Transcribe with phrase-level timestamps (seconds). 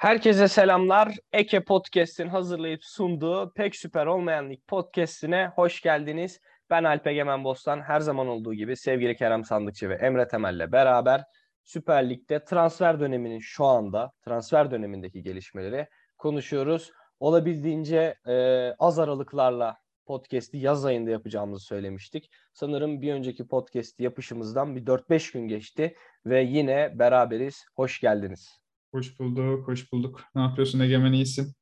[0.00, 1.14] Herkese selamlar.
[1.32, 6.40] Eke Podcast'in hazırlayıp sunduğu Pek Süper Olmayan Lig Podcast'ine hoş geldiniz.
[6.70, 7.80] Ben Alp Egemen Bostan.
[7.80, 11.24] Her zaman olduğu gibi sevgili Kerem Sandıkçı ve Emre Temel'le beraber
[11.64, 15.86] Süper Lig'de transfer döneminin şu anda, transfer dönemindeki gelişmeleri
[16.18, 16.90] konuşuyoruz.
[17.18, 18.34] Olabildiğince e,
[18.78, 19.76] az aralıklarla
[20.06, 22.30] podcast'i yaz ayında yapacağımızı söylemiştik.
[22.52, 25.94] Sanırım bir önceki podcast yapışımızdan bir 4-5 gün geçti
[26.26, 27.64] ve yine beraberiz.
[27.76, 28.59] Hoş geldiniz.
[28.92, 30.24] Hoş bulduk, hoş bulduk.
[30.34, 31.52] Ne yapıyorsun Egemen, iyisin?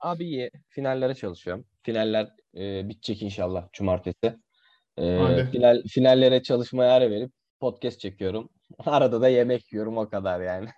[0.00, 0.50] Abi iyi.
[0.68, 1.64] Finallere çalışıyorum.
[1.82, 4.38] Finaller e, bitecek inşallah cumartesi.
[4.98, 8.48] E, final, finallere çalışmaya ara verip podcast çekiyorum.
[8.78, 10.68] Arada da yemek yiyorum o kadar yani.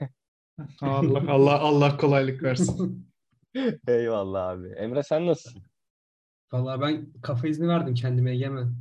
[0.80, 3.08] Allah Allah Allah kolaylık versin.
[3.88, 4.68] Eyvallah abi.
[4.68, 5.62] Emre sen nasılsın?
[6.52, 8.74] Vallahi ben kafa izni verdim kendime Egemen.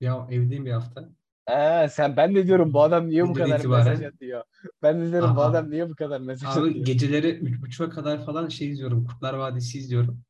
[0.00, 1.08] Ya evdeyim bir hafta.
[1.50, 3.88] Ee, sen ben de diyorum bu adam niye bu kadar itibaren...
[3.88, 4.44] mesaj atıyor?
[4.82, 5.36] Ben de diyorum Aha.
[5.36, 6.86] bu adam niye bu kadar mesaj Abi, atıyor?
[6.86, 9.04] geceleri üç buçuğa kadar falan şey izliyorum.
[9.04, 10.22] Kurtlar Vadisi izliyorum.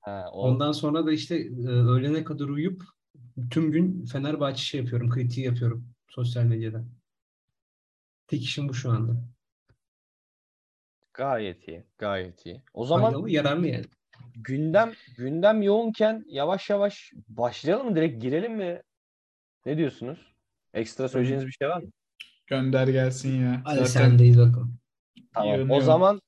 [0.00, 0.48] Ha, o...
[0.48, 2.82] Ondan sonra da işte e, öğlene kadar uyuyup
[3.50, 5.10] tüm gün Fenerbahçe şey yapıyorum.
[5.10, 6.84] Kritiği yapıyorum sosyal medyada.
[8.26, 9.12] Tek işim bu şu anda.
[11.14, 11.84] Gayet iyi.
[11.98, 12.62] Gayet iyi.
[12.74, 13.84] O zaman Faydalı, yararlı yani.
[14.34, 17.96] Gündem gündem yoğunken yavaş yavaş başlayalım mı?
[17.96, 18.82] Direkt girelim mi?
[19.66, 20.18] Ne diyorsunuz?
[20.74, 21.88] Ekstra söyleyeceğiniz bir şey var mı?
[22.46, 23.62] Gönder gelsin ya.
[23.64, 24.08] Hadi Zaten...
[24.08, 24.78] sendeyiz bakalım.
[25.34, 25.70] Tamam.
[25.70, 26.20] O zaman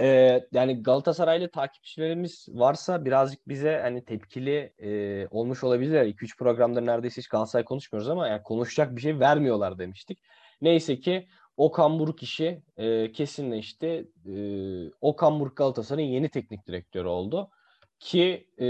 [0.00, 6.06] e, yani Galatasaraylı takipçilerimiz varsa birazcık bize hani tepkili e, olmuş olabilirler.
[6.06, 10.18] 2-3 programda neredeyse hiç Galatasaray konuşmuyoruz ama yani konuşacak bir şey vermiyorlar demiştik.
[10.60, 14.08] Neyse ki Okan Buruk işi e, kesinleşti.
[14.26, 14.34] E,
[15.00, 17.50] Okan Buruk Galatasaray'ın yeni teknik direktörü oldu.
[17.98, 18.66] Ki e,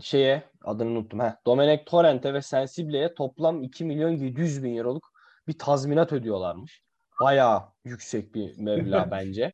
[0.00, 1.20] şeye adını unuttum.
[1.20, 5.12] Heh, Domenech Torrent'e ve Sensible'ye toplam 2 milyon 700 bin euroluk
[5.48, 6.82] bir tazminat ödüyorlarmış.
[7.20, 9.52] Bayağı yüksek bir meblağ bence.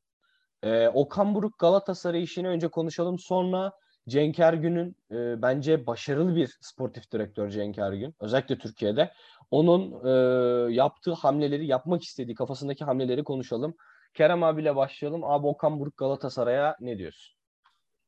[0.62, 3.18] Ee, Okan Buruk Galatasaray işini önce konuşalım.
[3.18, 3.72] Sonra
[4.08, 8.14] Cenk Ergün'ün e, bence başarılı bir sportif direktör Cenk Ergün.
[8.20, 9.12] Özellikle Türkiye'de.
[9.50, 13.74] Onun e, yaptığı hamleleri, yapmak istediği kafasındaki hamleleri konuşalım.
[14.14, 15.24] Kerem abiyle başlayalım.
[15.24, 17.41] Abi Okan Buruk Galatasaray'a ne diyorsun?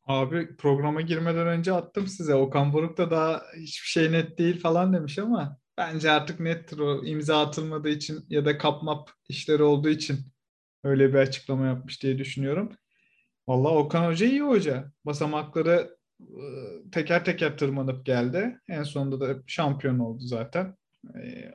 [0.07, 2.35] Abi programa girmeden önce attım size.
[2.35, 7.05] Okan Buruk da daha hiçbir şey net değil falan demiş ama bence artık nettir o
[7.05, 10.19] imza atılmadığı için ya da kapmap işleri olduğu için
[10.85, 12.73] öyle bir açıklama yapmış diye düşünüyorum.
[13.49, 14.93] Vallahi Okan Hoca iyi hoca.
[15.07, 18.59] Basamakları ıı, teker teker tırmanıp geldi.
[18.69, 20.77] En sonunda da şampiyon oldu zaten.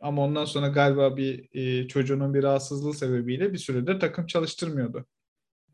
[0.02, 5.06] Ama ondan sonra galiba bir çocuğunun bir rahatsızlığı sebebiyle bir süredir takım çalıştırmıyordu.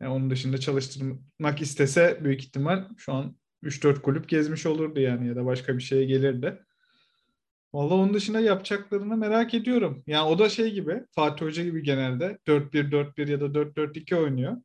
[0.00, 5.36] Yani onun dışında çalıştırmak istese büyük ihtimal şu an 3-4 kulüp gezmiş olurdu yani ya
[5.36, 6.58] da başka bir şeye gelirdi.
[7.74, 10.04] Vallahi onun dışında yapacaklarını merak ediyorum.
[10.06, 14.56] Yani o da şey gibi Fatih Hoca gibi genelde 4-1-4-1 ya da 4-4-2 oynuyor.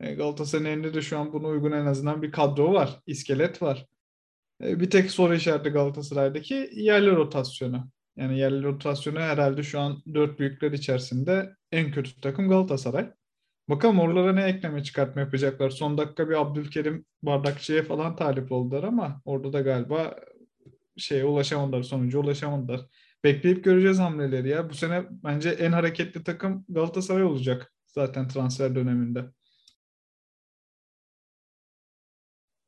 [0.00, 3.00] E, Galatasaray'ın de şu an buna uygun en azından bir kadro var.
[3.06, 3.86] iskelet var.
[4.64, 7.90] E, bir tek soru işareti Galatasaray'daki yerli rotasyonu.
[8.16, 13.10] Yani yerli rotasyonu herhalde şu an dört büyükler içerisinde en kötü takım Galatasaray.
[13.68, 15.70] Bakalım oralara ne ekleme çıkartma yapacaklar.
[15.70, 20.16] Son dakika bir Abdülkerim Bardakçı'ya falan talip oldular ama orada da galiba
[20.96, 22.80] şeye ulaşamadılar, sonuca ulaşamadılar.
[23.24, 24.70] Bekleyip göreceğiz hamleleri ya.
[24.70, 29.24] Bu sene bence en hareketli takım Galatasaray olacak zaten transfer döneminde.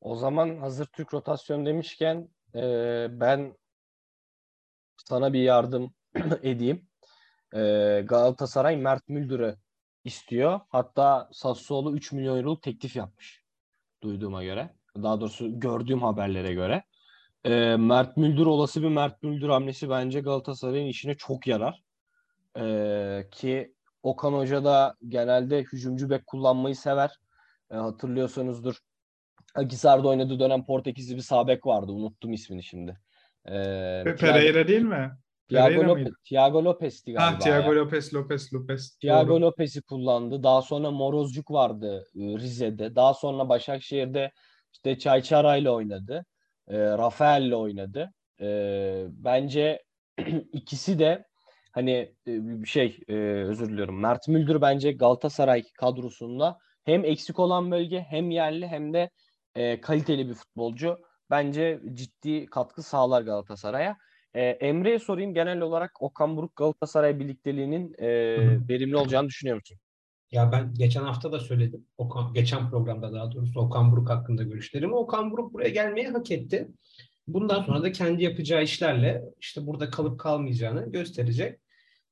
[0.01, 2.61] O zaman hazır Türk rotasyon demişken e,
[3.11, 3.57] ben
[5.05, 5.93] sana bir yardım
[6.43, 6.87] edeyim.
[7.53, 7.59] E,
[8.05, 9.55] Galatasaray Mert Müldür'ü
[10.03, 10.59] istiyor.
[10.69, 13.43] Hatta Sassuolo 3 milyon euroluk teklif yapmış.
[14.03, 14.69] Duyduğuma göre.
[14.95, 16.83] Daha doğrusu gördüğüm haberlere göre.
[17.43, 21.83] E, Mert Müldür olası bir Mert Müldür hamlesi bence Galatasaray'ın işine çok yarar.
[22.59, 23.73] E, ki
[24.03, 27.11] Okan Hoca da genelde hücumcu bek kullanmayı sever.
[27.71, 28.77] E, hatırlıyorsanızdır.
[29.55, 31.91] Akisar'da oynadığı dönem Portekizli bir sabek vardı.
[31.91, 32.99] Unuttum ismini şimdi.
[33.45, 33.51] E,
[34.19, 35.11] Pereira değil mi?
[35.51, 37.35] Thiago, Lopez, Thiago Lopez'ti galiba.
[37.35, 37.79] Ha, Thiago ya.
[37.79, 38.97] Lopez, Lopez, Lopez.
[38.97, 39.41] Thiago Doğru.
[39.41, 40.43] Lopez'i kullandı.
[40.43, 42.95] Daha sonra Morozcuk vardı e, Rize'de.
[42.95, 44.31] Daha sonra Başakşehir'de
[44.73, 46.25] işte Çayçara ile oynadı.
[46.67, 48.13] E, Rafael ile oynadı.
[48.41, 48.47] E,
[49.09, 49.83] bence
[50.53, 51.25] ikisi de
[51.71, 53.99] hani e, şey e, özür diliyorum.
[53.99, 59.09] Mert Müldür bence Galatasaray kadrosunda hem eksik olan bölge hem yerli hem de
[59.55, 60.97] e, kaliteli bir futbolcu.
[61.29, 63.97] Bence ciddi katkı sağlar Galatasaray'a.
[64.33, 68.09] E, Emre'ye sorayım genel olarak Okan Buruk Galatasaray birlikteliğinin e,
[68.69, 69.77] verimli olacağını düşünüyor musun?
[70.31, 71.85] Ya ben geçen hafta da söyledim.
[71.97, 74.95] Okan, geçen programda daha doğrusu Okan Buruk hakkında görüşlerimi.
[74.95, 76.67] Okan Buruk buraya gelmeyi hak etti.
[77.27, 81.59] Bundan sonra da kendi yapacağı işlerle işte burada kalıp kalmayacağını gösterecek.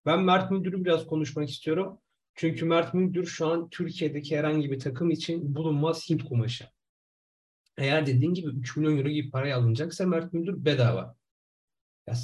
[0.05, 1.99] Ben Mert Müdür'ü biraz konuşmak istiyorum.
[2.35, 6.65] Çünkü Mert Müldür şu an Türkiye'deki herhangi bir takım için bulunmaz Hint kumaşı.
[7.77, 11.15] Eğer dediğin gibi 3 milyon euro gibi paraya alınacaksa Mert Müldür bedava.
[12.09, 12.15] Ya,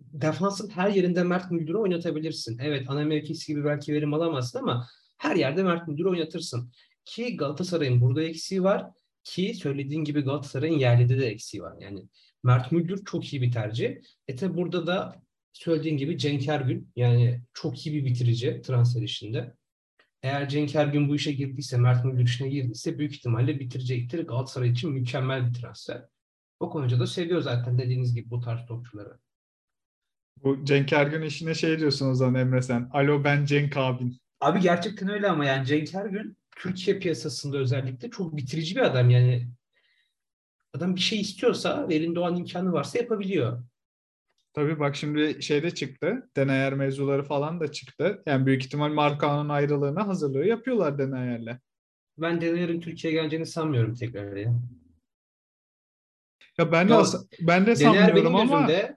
[0.00, 2.58] defansın her yerinde Mert Müldür'ü oynatabilirsin.
[2.58, 4.86] Evet ana mevkisi gibi belki verim alamazsın ama
[5.18, 6.72] her yerde Mert Müldür'ü oynatırsın.
[7.04, 8.86] Ki Galatasaray'ın burada eksiği var.
[9.24, 11.76] Ki söylediğin gibi Galatasaray'ın yerlide de eksiği var.
[11.80, 12.08] Yani
[12.42, 13.96] Mert Müldür çok iyi bir tercih.
[14.28, 19.54] E tabi burada da söylediğin gibi Cenk Ergün yani çok iyi bir bitirici transfer işinde.
[20.22, 24.26] Eğer Cenk Ergün bu işe girdiyse, Mert Müldür işine girdiyse büyük ihtimalle bitirecektir.
[24.26, 26.04] Galatasaray için mükemmel bir transfer.
[26.60, 29.18] O konuda da seviyor zaten dediğiniz gibi bu tarz topçuları.
[30.42, 32.90] Bu Cenk Ergün işine şey diyorsun o zaman Emre sen.
[32.92, 34.18] Alo ben Cenk abin.
[34.40, 39.48] Abi gerçekten öyle ama yani Cenk Ergün Türkiye piyasasında özellikle çok bitirici bir adam yani.
[40.72, 43.64] Adam bir şey istiyorsa, elinde o an imkanı varsa yapabiliyor.
[44.54, 46.30] Tabii bak şimdi şeyde çıktı.
[46.36, 48.22] Denayer mevzuları falan da çıktı.
[48.26, 51.58] Yani büyük ihtimal Markan'ın ayrılığına hazırlığı yapıyorlar Denayer'le.
[52.18, 54.54] Ben Denayer'in Türkiye'ye geleceğini sanmıyorum tekrar ya.
[56.58, 57.02] Ya ben de, ya,
[57.40, 58.60] ben de sanmıyorum ama.
[58.60, 58.96] Gözümde,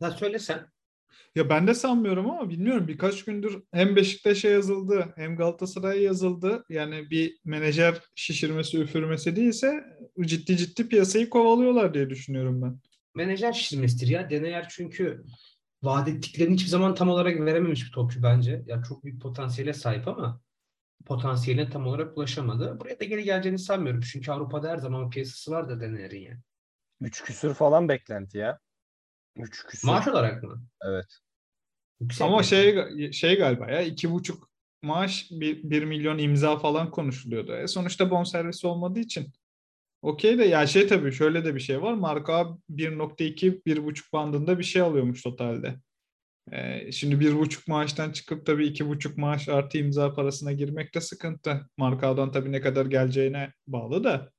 [0.00, 0.66] ha söylesen.
[1.34, 6.64] Ya ben de sanmıyorum ama bilmiyorum birkaç gündür hem Beşiktaş'a yazıldı hem Galatasaray'a yazıldı.
[6.68, 9.84] Yani bir menajer şişirmesi üfürmesi değilse
[10.20, 12.78] ciddi ciddi piyasayı kovalıyorlar diye düşünüyorum ben.
[13.14, 14.30] Menajer şişirmesidir ya.
[14.30, 15.24] Deneyer çünkü
[15.82, 18.62] vaat ettiklerini hiçbir zaman tam olarak verememiş bir topçu bence.
[18.66, 20.40] Ya çok büyük potansiyele sahip ama
[21.06, 22.80] potansiyeline tam olarak ulaşamadı.
[22.80, 24.00] Buraya da geri geleceğini sanmıyorum.
[24.00, 26.40] Çünkü Avrupa'da her zaman piyasası var da Deneyer'in yani.
[27.00, 28.58] Üç küsür falan beklenti ya.
[29.38, 29.88] Üç küsür.
[29.88, 30.62] Maaş olarak mı?
[30.82, 31.06] Evet.
[32.00, 34.50] Yüksek Ama şey şey galiba ya iki buçuk
[34.82, 37.52] maaş bir, bir milyon imza falan konuşuluyordu.
[37.56, 39.32] E sonuçta bonservis olmadığı için
[40.02, 41.94] okey de ya şey tabii şöyle de bir şey var.
[41.94, 45.80] Marka 1.2 1.5 bandında bir şey alıyormuş totalde.
[46.52, 51.00] Ee, şimdi bir buçuk maaştan çıkıp tabii iki buçuk maaş artı imza parasına girmek de
[51.00, 51.68] sıkıntı.
[51.76, 54.32] Markadan tabii ne kadar geleceğine bağlı da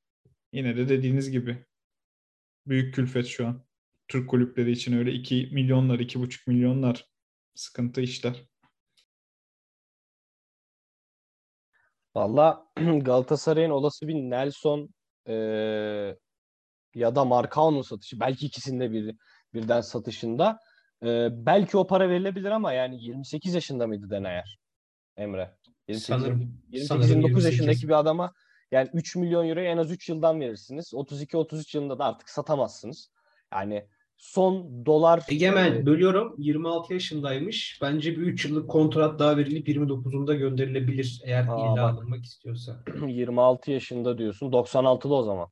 [0.54, 1.66] yine de dediğiniz gibi
[2.68, 3.69] büyük külfet şu an.
[4.10, 7.06] Türk kulüpleri için öyle 2 milyonlar, 2,5 milyonlar
[7.56, 8.46] sıkıntı işler.
[12.16, 12.66] Valla
[13.02, 14.90] Galatasaray'ın olası bir Nelson
[15.28, 15.34] e,
[16.96, 19.16] ya da Marcao'nun satışı belki ikisinde bir
[19.54, 20.60] birden satışında
[21.04, 24.60] e, belki o para verilebilir ama yani 28 yaşında mıydı Denayer
[25.18, 25.58] Emre?
[25.88, 26.40] 28, sanırım,
[26.70, 28.34] 28 sanırım 29 yaşındaki bir adama
[28.72, 30.94] yani 3 milyon euroyu en az 3 yıldan verirsiniz.
[30.94, 33.12] 32-33 yılında da artık satamazsınız.
[33.54, 33.88] Yani
[34.20, 35.24] son dolar...
[35.30, 37.80] Egemen bölüyorum 26 yaşındaymış.
[37.82, 41.94] Bence bir 3 yıllık kontrat daha verilip 29'unda gönderilebilir eğer Aa, illa bak.
[41.94, 42.84] alınmak istiyorsa.
[43.08, 44.52] 26 yaşında diyorsun.
[44.52, 45.48] 96'da o zaman.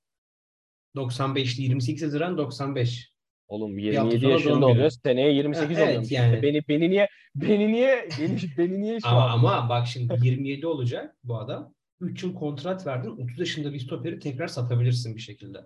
[0.95, 3.11] 95'li 28 Haziran 95.
[3.47, 4.89] Oğlum 27 yaşında oluyor.
[4.89, 6.11] Seneye 28 ha, evet, oluyor.
[6.11, 6.41] Yani.
[6.41, 9.29] beni beni niye beni niye beni, beni niye şu ama, an?
[9.29, 11.73] ama bak şimdi 27 olacak bu adam.
[12.01, 13.09] 3 yıl kontrat verdin.
[13.09, 15.59] 30 yaşında bir stoperi tekrar satabilirsin bir şekilde.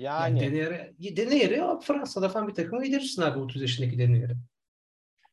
[0.00, 4.36] Yani, yani Deneyer'e Deneyer'e Fransa'da falan bir takıma giderirsin abi 30 yaşındaki Deneyer'e.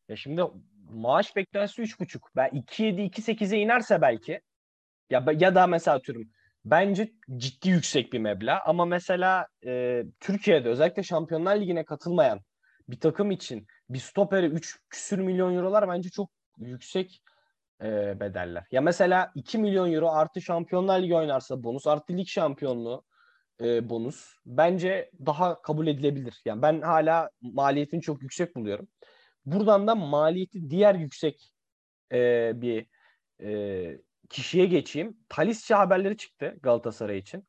[0.09, 0.41] Ya şimdi
[0.89, 2.19] maaş beklentisi 3,5.
[2.35, 4.41] Ben 2.7 2.8'e inerse belki
[5.09, 6.29] ya ya da mesela atıyorum
[6.65, 12.41] bence ciddi yüksek bir meblağ ama mesela e, Türkiye'de özellikle Şampiyonlar Ligi'ne katılmayan
[12.89, 17.21] bir takım için bir stopere 3 küsür milyon eurolar bence çok yüksek
[17.81, 18.63] e, bedeller.
[18.71, 23.03] Ya mesela 2 milyon euro artı Şampiyonlar Ligi oynarsa bonus artı lig şampiyonluğu
[23.61, 26.41] e, bonus bence daha kabul edilebilir.
[26.45, 28.87] Yani ben hala maliyetini çok yüksek buluyorum.
[29.45, 31.53] Buradan da maliyeti diğer yüksek
[32.11, 32.87] e, bir
[33.41, 35.17] e, kişiye geçeyim.
[35.29, 37.47] Talisca haberleri çıktı Galatasaray için.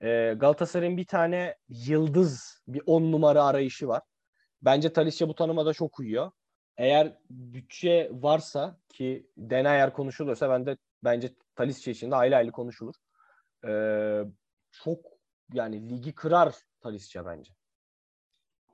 [0.00, 4.02] E, Galatasaray'ın bir tane yıldız bir on numara arayışı var.
[4.62, 6.30] Bence Talisca bu tanıma da çok uyuyor.
[6.76, 12.94] Eğer bütçe varsa ki Denayer konuşuluyorsa ben de bence Talisca için de aile aile konuşulur.
[13.68, 14.22] Ee,
[14.70, 15.15] çok
[15.52, 17.52] yani ligi kırar Talisca bence.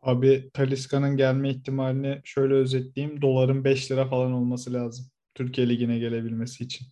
[0.02, 3.22] Abi Taliska'nın gelme ihtimalini şöyle özetleyeyim.
[3.22, 5.06] Doların 5 lira falan olması lazım.
[5.34, 6.86] Türkiye Ligi'ne gelebilmesi için.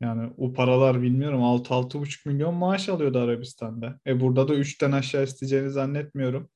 [0.00, 4.00] Yani o paralar bilmiyorum 6-6,5 milyon maaş alıyordu Arabistan'da.
[4.06, 6.48] E burada da 3'ten aşağı isteyeceğini zannetmiyorum.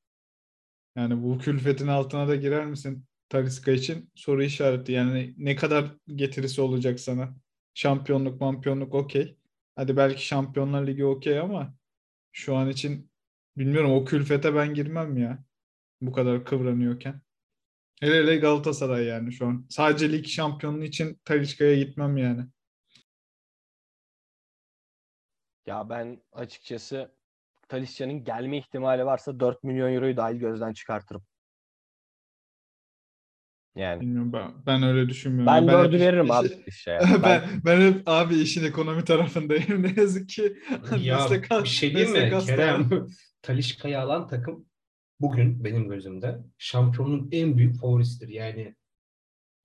[0.97, 4.11] Yani bu külfetin altına da girer misin Taliska için?
[4.15, 4.93] Soru işareti.
[4.93, 7.35] Yani ne kadar getirisi olacak sana?
[7.75, 9.39] Şampiyonluk, mampiyonluk okey.
[9.77, 11.75] Hadi belki Şampiyonlar Ligi okey ama
[12.35, 13.11] şu an için
[13.57, 15.45] bilmiyorum o külfete ben girmem ya.
[16.01, 17.21] Bu kadar kıvranıyorken.
[18.01, 19.67] Hele hele Galatasaray yani şu an.
[19.71, 22.47] Sadece lig şampiyonluğu için Talişka'ya gitmem yani.
[25.67, 27.15] Ya ben açıkçası
[27.69, 31.23] Talisca'nın gelme ihtimali varsa 4 milyon euroyu dahil gözden çıkartırım.
[33.77, 34.01] Yani.
[34.01, 35.47] Bilmiyorum ben, ben öyle düşünmüyorum.
[35.47, 36.71] Ben, ben dördü veririm abi.
[36.73, 39.83] Şey, ben, ben, ben hep abi işin ekonomi tarafındayım.
[39.83, 40.57] Ne yazık ki.
[41.03, 41.29] Ya
[41.63, 43.09] bir şey diyeyim mi Kerem?
[43.43, 44.67] Talişka'yı alan takım
[45.21, 48.29] bugün benim gözümde şampiyonun en büyük favorisidir.
[48.29, 48.75] Yani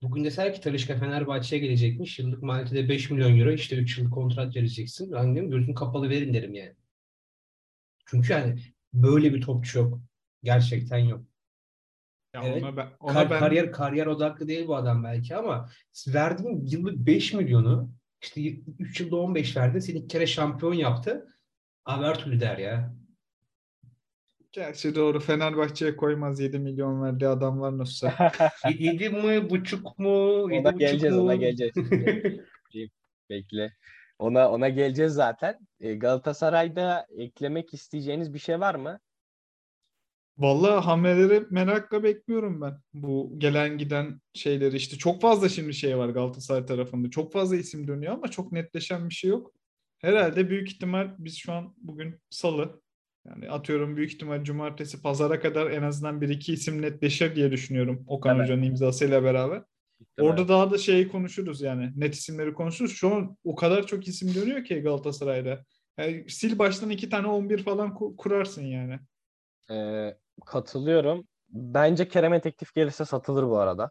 [0.02, 2.18] bugün deser ki Talişka Fenerbahçe'ye gelecekmiş.
[2.18, 3.50] Yıllık maliyeti 5 milyon euro.
[3.50, 5.12] işte 3 yıllık kontrat vereceksin.
[5.12, 6.74] Ben diyorum gözün kapalı verin derim yani.
[8.06, 8.62] Çünkü yani
[8.92, 10.00] böyle bir topçu yok.
[10.42, 11.29] Gerçekten yok.
[12.34, 12.62] Ya evet.
[12.62, 13.38] ona ben, ona Kar, ben...
[13.38, 15.68] Kariyer kariyer odaklı değil bu adam belki ama
[16.08, 17.90] verdiğin yıllık 5 milyonu
[18.22, 18.40] işte
[18.78, 19.78] 3 yılda 15 verdin.
[19.78, 21.26] Seni iki kere şampiyon yaptı.
[21.84, 22.94] Abi her türlü der ya.
[24.52, 28.08] Gerçi doğru Fenerbahçe'ye koymaz 7 milyon verdiği adam var nasıl?
[28.78, 30.42] 7 mi buçuk mu?
[30.42, 31.22] Ona geleceğiz mu?
[31.22, 31.74] ona geleceğiz.
[33.30, 33.72] Bekle.
[34.18, 35.58] Ona ona geleceğiz zaten.
[35.80, 39.00] E, Galatasaray'da eklemek isteyeceğiniz bir şey var mı?
[40.38, 42.78] Vallahi hamleleri merakla bekliyorum ben.
[42.94, 47.10] Bu gelen giden şeyleri işte çok fazla şimdi şey var Galatasaray tarafında.
[47.10, 49.52] Çok fazla isim dönüyor ama çok netleşen bir şey yok.
[49.98, 52.80] Herhalde büyük ihtimal biz şu an bugün salı
[53.28, 58.04] yani atıyorum büyük ihtimal cumartesi pazara kadar en azından bir iki isim netleşir diye düşünüyorum
[58.06, 58.44] Okan evet.
[58.44, 59.62] Hoca'nın imzasıyla beraber.
[60.20, 62.92] Orada daha da şeyi konuşuruz yani net isimleri konuşuruz.
[62.92, 65.64] Şu an o kadar çok isim dönüyor ki Galatasaray'da.
[65.98, 68.98] Yani sil baştan iki tane 11 falan kurarsın yani.
[69.70, 71.28] Ee, katılıyorum.
[71.48, 73.90] Bence Kerem'e teklif gelirse satılır bu arada.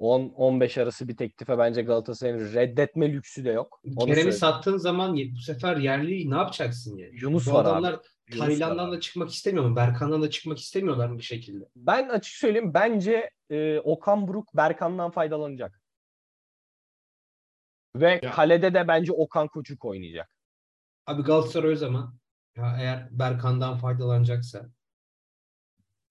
[0.00, 3.80] 10-15 arası bir teklife bence Galatasaray'ın reddetme lüksü de yok.
[4.06, 7.18] Kerem'i sattığın zaman bu sefer yerli ne yapacaksın yani?
[7.22, 8.38] Yunus bu var adamlar abi.
[8.38, 9.76] Tayland'dan da çıkmak istemiyor mu?
[9.76, 11.64] Berkan'dan da çıkmak istemiyorlar mı bir şekilde?
[11.76, 15.80] Ben açık söyleyeyim bence e, Okan Buruk Berkan'dan faydalanacak.
[17.96, 18.30] Ve ya.
[18.30, 20.30] kalede de bence Okan Koçuk oynayacak.
[21.06, 22.14] Abi Galatasaray o zaman
[22.56, 24.70] ya eğer Berkan'dan faydalanacaksa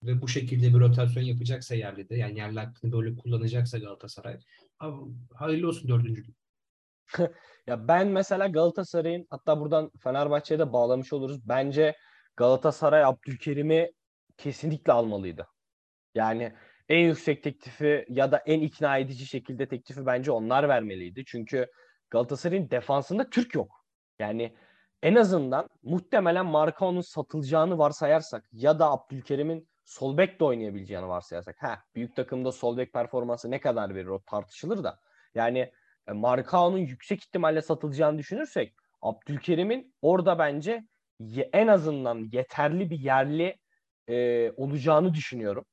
[0.02, 4.38] ve bu şekilde bir rotasyon yapacaksa yerli de yani yerli hakkını böyle kullanacaksa Galatasaray
[5.34, 6.36] hayırlı olsun dördüncülük.
[7.66, 11.48] ya ben mesela Galatasaray'ın hatta buradan Fenerbahçe'ye de bağlamış oluruz.
[11.48, 11.96] Bence
[12.36, 13.92] Galatasaray Abdülkerim'i
[14.36, 15.46] kesinlikle almalıydı.
[16.14, 16.52] Yani
[16.88, 21.24] en yüksek teklifi ya da en ikna edici şekilde teklifi bence onlar vermeliydi.
[21.26, 21.66] Çünkü
[22.10, 23.84] Galatasaray'ın defansında Türk yok.
[24.18, 24.56] Yani
[25.02, 31.62] en azından muhtemelen Markao'nun satılacağını varsayarsak ya da Abdülkerim'in sol bek de oynayabileceğini varsayarsak.
[31.62, 34.98] Ha, büyük takımda sol bek performansı ne kadar verir o tartışılır da.
[35.34, 35.72] Yani
[36.08, 40.84] e, Markao'nun yüksek ihtimalle satılacağını düşünürsek Abdülkerim'in orada bence
[41.52, 43.56] en azından yeterli bir yerli
[44.08, 45.64] e, olacağını düşünüyorum.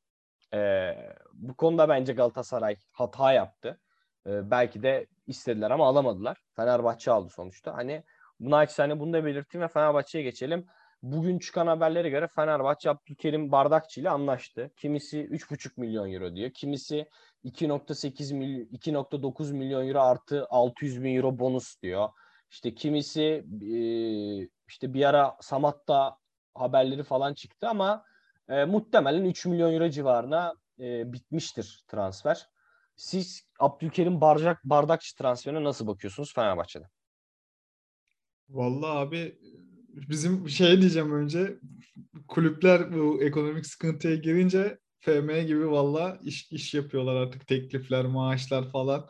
[0.53, 0.93] E,
[1.33, 3.81] bu konuda bence Galatasaray hata yaptı.
[4.27, 6.37] E, belki de istediler ama alamadılar.
[6.55, 7.73] Fenerbahçe aldı sonuçta.
[7.73, 8.03] Hani
[8.39, 10.67] bunu açsane bunu da belirteyim ve Fenerbahçe'ye geçelim.
[11.01, 14.71] Bugün çıkan haberlere göre Fenerbahçe Abdülkerim Bardakçı ile anlaştı.
[14.77, 16.51] Kimisi 3,5 milyon euro diyor.
[16.51, 17.09] Kimisi
[17.45, 22.09] 2.8 milyon 2.9 milyon euro artı 600 bin euro bonus diyor.
[22.51, 23.79] İşte kimisi e,
[24.67, 26.17] işte bir ara Samat'ta
[26.55, 28.03] haberleri falan çıktı ama
[28.49, 32.47] e, muhtemelen 3 milyon euro civarına e, bitmiştir transfer.
[32.95, 36.89] Siz Abdülkerim Bardak, Bardakçı transferine nasıl bakıyorsunuz Fenerbahçe'de?
[38.49, 39.37] Vallahi abi
[40.09, 41.59] bizim şey diyeceğim önce
[42.27, 49.09] kulüpler bu ekonomik sıkıntıya girince FM gibi valla iş, iş yapıyorlar artık teklifler, maaşlar falan.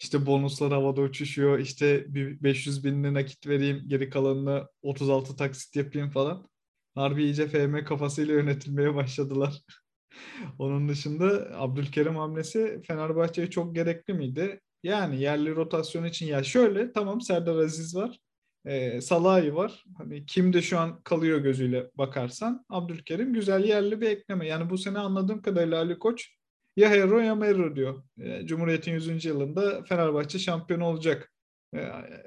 [0.00, 1.58] İşte bonuslar havada uçuşuyor.
[1.58, 3.82] İşte bir 500 binini nakit vereyim.
[3.86, 6.48] Geri kalanını 36 taksit yapayım falan.
[6.94, 9.62] Harbi iyice FM kafasıyla yönetilmeye başladılar.
[10.58, 14.60] Onun dışında Abdülkerim hamlesi Fenerbahçe'ye çok gerekli miydi?
[14.82, 18.18] Yani yerli rotasyon için ya şöyle tamam Serdar Aziz var.
[18.66, 19.84] E, Salahi var.
[19.98, 24.46] Hani kimde şu an kalıyor gözüyle bakarsan Abdülkerim güzel yerli bir ekleme.
[24.46, 26.30] Yani bu sene anladığım kadarıyla Ali Koç
[26.76, 28.02] ya Hero ya Mero diyor.
[28.20, 29.24] E, Cumhuriyet'in 100.
[29.24, 31.32] yılında Fenerbahçe şampiyon olacak.
[31.74, 31.80] E,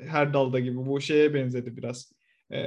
[0.08, 0.78] her dalda gibi.
[0.78, 2.12] Bu şeye benzedi biraz.
[2.52, 2.60] E,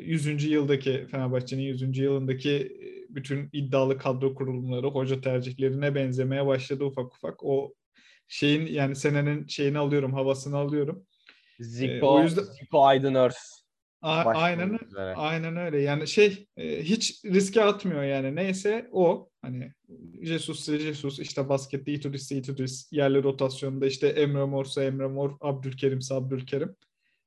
[0.00, 0.44] 100.
[0.44, 1.98] yıldaki Fenerbahçe'nin 100.
[1.98, 7.44] yılındaki e, bütün iddialı kadro kurulumları, hoca tercihlerine benzemeye başladı ufak ufak.
[7.44, 7.74] O
[8.28, 11.06] şeyin yani senenin şeyini alıyorum, havasını alıyorum.
[11.60, 12.42] Zico, e, o yüzden...
[12.42, 13.60] Zico Aydınörs.
[14.02, 14.78] A- aynen
[15.16, 15.80] aynen öyle.
[15.80, 18.36] Yani şey e, hiç riske atmıyor yani.
[18.36, 19.72] Neyse o hani
[20.22, 26.76] Jesus Jesus işte baskette Ituris Ituris yerli rotasyonda işte Emre Morsa Emre Mor Abdülkerim Abdülkerim.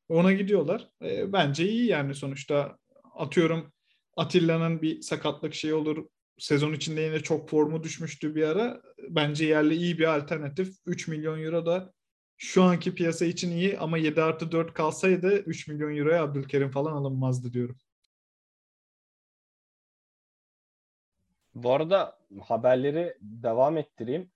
[0.10, 0.90] Ona gidiyorlar.
[1.04, 2.78] E, bence iyi yani sonuçta
[3.16, 3.74] atıyorum
[4.18, 6.08] Atilla'nın bir sakatlık şey olur.
[6.38, 8.82] Sezon içinde yine çok formu düşmüştü bir ara.
[9.10, 10.76] Bence yerli iyi bir alternatif.
[10.86, 11.94] 3 milyon euro da
[12.44, 16.92] şu anki piyasa için iyi ama 7 artı 4 kalsaydı 3 milyon euroya Abdülkerim falan
[16.92, 17.78] alınmazdı diyorum.
[21.56, 24.32] Bu arada haberleri devam ettireyim.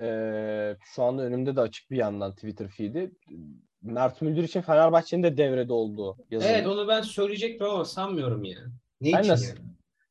[0.00, 3.12] Ee, şu anda önümde de açık bir yandan Twitter feed'i.
[3.82, 6.56] Mert Müldür için Fenerbahçe'nin de devrede olduğu yazılmış.
[6.56, 8.58] Evet onu ben söyleyecektim ama sanmıyorum ya.
[9.00, 9.58] Ne Ben için nasıl- yani?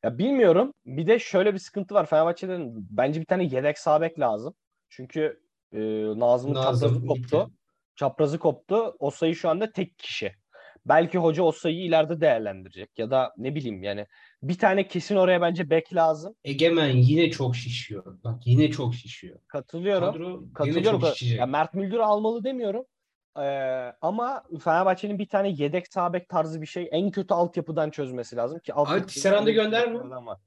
[0.02, 0.72] Ya bilmiyorum.
[0.86, 2.06] Bir de şöyle bir sıkıntı var.
[2.06, 4.54] Fenerbahçe'den bence bir tane yedek sağ bek lazım.
[4.88, 5.42] Çünkü
[5.72, 5.78] e,
[6.18, 7.50] Nazım'ın Nazım çaprazı koptu.
[7.96, 8.96] Çaprazı koptu.
[8.98, 10.32] O sayı şu anda tek kişi.
[10.86, 12.98] Belki hoca o sayıyı ileride değerlendirecek.
[12.98, 14.06] Ya da ne bileyim yani
[14.42, 16.34] bir tane kesin oraya bence bek lazım.
[16.44, 18.18] Egemen yine çok şişiyor.
[18.24, 19.38] Bak yine çok şişiyor.
[19.48, 20.12] Katılıyorum.
[20.12, 21.00] Kadro yine Katılıyorum.
[21.00, 21.38] çok şişecek.
[21.38, 22.84] Ya Mert Müldür'ü almalı demiyorum.
[23.38, 23.42] Ee,
[24.00, 28.58] ama Fenerbahçe'nin bir tane yedek sağ bek tarzı bir şey en kötü altyapıdan çözmesi lazım
[28.58, 30.10] ki altyapı- Tisserand'ı gönder mi?
[30.10, 30.38] Var.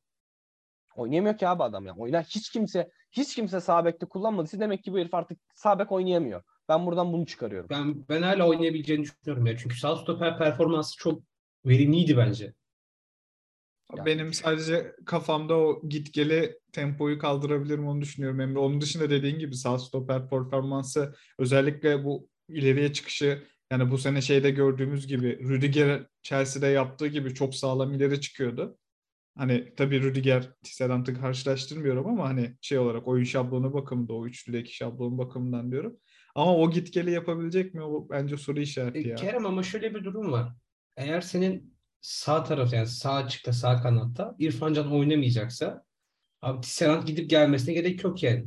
[0.95, 1.95] Oynayamıyor ki abi adam ya.
[1.95, 5.91] Oynar hiç kimse hiç kimse sağ bekte kullanmadıysa demek ki bu herif artık sağ bek
[5.91, 6.43] oynayamıyor.
[6.69, 7.69] Ben buradan bunu çıkarıyorum.
[7.69, 9.57] Ben ben hala oynayabileceğini düşünüyorum ya.
[9.57, 11.21] Çünkü sağ stoper performansı çok
[11.65, 12.53] verimliydi bence.
[13.97, 14.05] Ya.
[14.05, 18.59] Benim sadece kafamda o git gele tempoyu kaldırabilirim onu düşünüyorum Emre.
[18.59, 24.51] Onun dışında dediğin gibi sağ stoper performansı özellikle bu ileriye çıkışı yani bu sene şeyde
[24.51, 28.77] gördüğümüz gibi Rüdiger Chelsea'de yaptığı gibi çok sağlam ileri çıkıyordu.
[29.38, 35.18] Hani tabii Rüdiger Tisserand'ı karşılaştırmıyorum ama hani şey olarak oyun şablonu bakımında o üçlüdeki şablon
[35.18, 35.98] bakımından diyorum.
[36.36, 37.84] Ama o git geli yapabilecek mi?
[37.84, 39.15] O bence soru işareti E, ya.
[39.15, 40.54] Kerem ama şöyle bir durum var.
[40.98, 45.84] Eğer senin sağ taraf yani sağ açıkta sağ kanatta İrfan Can oynamayacaksa
[46.42, 48.46] abi Tisserand gidip gelmesine gerek yok yani.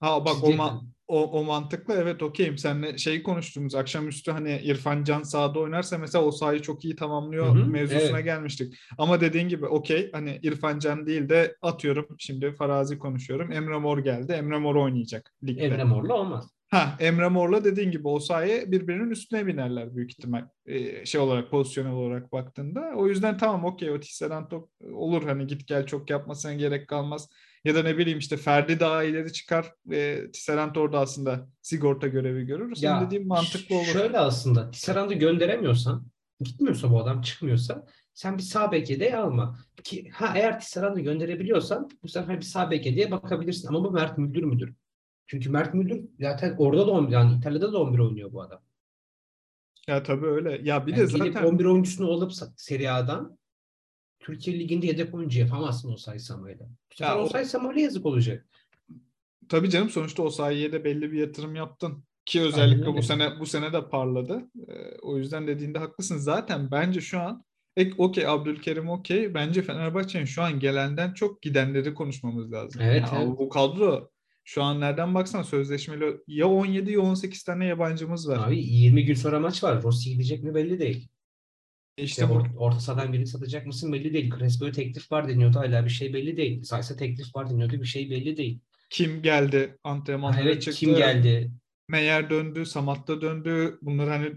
[0.00, 0.86] Ha bak o, Çizecek ma-.
[1.08, 2.58] O, o mantıklı evet okeyim.
[2.58, 7.54] Seninle şeyi konuştuğumuz akşamüstü hani İrfan Can sahada oynarsa mesela o sahayı çok iyi tamamlıyor
[7.54, 8.24] Hı hı, mevzusuna evet.
[8.24, 8.74] gelmiştik.
[8.98, 13.52] Ama dediğin gibi okey hani İrfan Can değil de atıyorum şimdi farazi konuşuyorum.
[13.52, 14.32] Emre Mor geldi.
[14.32, 15.62] Emre Mor oynayacak ligde.
[15.62, 16.50] Emre Mor'la olmaz.
[16.70, 20.48] Ha Emre Mor'la dediğin gibi o sahaya birbirinin üstüne binerler büyük ihtimal.
[20.66, 22.92] Ee, şey olarak pozisyonel olarak baktığında.
[22.96, 27.28] O yüzden tamam okey o Tisserand o- olur hani git gel çok yapmasına gerek kalmaz.
[27.64, 32.46] Ya da ne bileyim işte Ferdi daha ileri çıkar ve Tisserand orada aslında sigorta görevi
[32.46, 32.74] görür.
[32.74, 33.84] Senin Ya, dediğin mantıklı olur.
[33.84, 36.06] Şöyle aslında Tisserand'ı gönderemiyorsan
[36.40, 39.58] gitmiyorsa bu adam çıkmıyorsa sen bir sağ bek yedeği alma.
[39.84, 43.68] Ki, ha eğer Tisserand'ı gönderebiliyorsan bu sefer bir sağ bek yedeğe bakabilirsin.
[43.68, 44.74] Ama bu Mert Müldür müdür?
[45.26, 48.60] Çünkü Mert Müldür zaten orada da 11 yani İtalya'da da 11 oynuyor bu adam.
[49.88, 50.60] Ya tabii öyle.
[50.62, 53.38] Ya bir Yani de zaten 11 oyuncusunu alıp Serie A'dan
[54.20, 56.64] Türkiye Ligi'nde yedek oyuncu yapamazsın o Samoy'la.
[56.90, 58.46] Bu sefer Ya o o- Samoy'la yazık olacak.
[59.48, 62.04] tabii canım sonuçta o sayeye de belli bir yatırım yaptın.
[62.24, 64.50] Ki özellikle bu sene bu sene de parladı.
[64.68, 66.18] Ee, o yüzden dediğinde haklısın.
[66.18, 67.44] Zaten bence şu an
[67.76, 69.34] ek okey Abdülkerim okey.
[69.34, 72.80] Bence Fenerbahçe'nin şu an gelenden çok gidenleri konuşmamız lazım.
[72.84, 73.38] Evet, Ya evet.
[73.38, 74.10] Bu kadro
[74.44, 78.48] şu an nereden baksan sözleşmeli ya 17 ya 18 tane yabancımız var.
[78.48, 79.82] Abi 20 gün sonra maç var.
[79.82, 81.08] Rossi gidecek mi belli değil.
[81.96, 84.30] İşte bu or- orta sahadan birini satacak mısın belli değil.
[84.38, 86.62] Crespo'ya teklif var deniyordu hala bir şey belli değil.
[86.62, 88.60] Saysa teklif var deniyordu bir şey belli değil.
[88.90, 90.78] kim geldi antrenmanlara evet çıktı.
[90.80, 91.50] kim geldi?
[91.88, 93.78] Meyer döndü, Samat'ta döndü.
[93.82, 94.32] Bunlar hani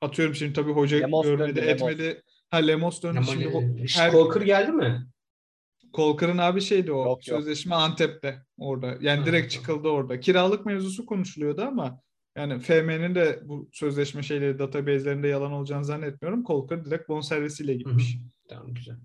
[0.00, 1.90] atıyorum şimdi tabii hoca Lemos görmedi, döndü, Lemos.
[1.90, 2.22] etmedi.
[2.50, 3.18] Ha Lemos döndü.
[3.18, 5.06] Ama şimdi e, her Kolkır geldi mi?
[5.92, 7.38] Kolkır'ın abi şeydi o Yok, yok.
[7.38, 8.96] sözleşme Antep'te orada.
[9.00, 10.20] Yani Ha, direkt çıkıldı orada.
[10.20, 12.00] Kiralık mevzusu konuşuluyordu ama
[12.36, 16.42] yani FM'nin de bu sözleşme şeyleri database'lerinde yalan olacağını zannetmiyorum.
[16.44, 17.78] Kolkır direkt bonservisiyle Hı hı.
[17.78, 18.18] gitmiş.
[18.48, 18.96] Tamam güzel.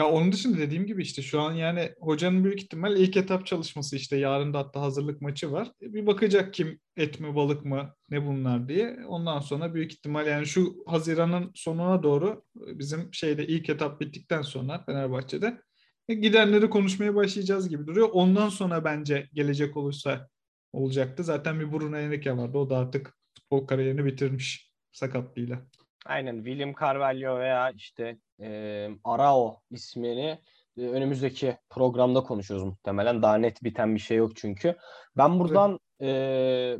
[0.00, 3.96] Ya onun dışında dediğim gibi işte şu an yani hocanın büyük ihtimal ilk etap çalışması
[3.96, 5.72] işte yarın da hatta hazırlık maçı var.
[5.82, 8.98] E, Bir bakacak kim et mi balık mı ne bunlar diye.
[9.06, 14.42] Ondan sonra büyük ihtimal yani şu Haziran'ın sonuna doğru e, bizim şeyde ilk etap bittikten
[14.42, 15.60] sonra Fenerbahçe'de
[16.08, 18.08] e, gidenleri konuşmaya başlayacağız gibi duruyor.
[18.12, 20.28] Ondan sonra bence gelecek olursa
[20.72, 21.24] olacaktı.
[21.24, 22.58] Zaten bir Bruno Henrique vardı.
[22.58, 25.62] O da artık futbol kariyerini bitirmiş sakatlığıyla.
[26.06, 30.38] Aynen William Carvalho veya işte e, Arao ismini
[30.78, 33.22] e, önümüzdeki programda konuşuyoruz muhtemelen.
[33.22, 34.76] Daha net biten bir şey yok çünkü.
[35.16, 36.78] Ben buradan e,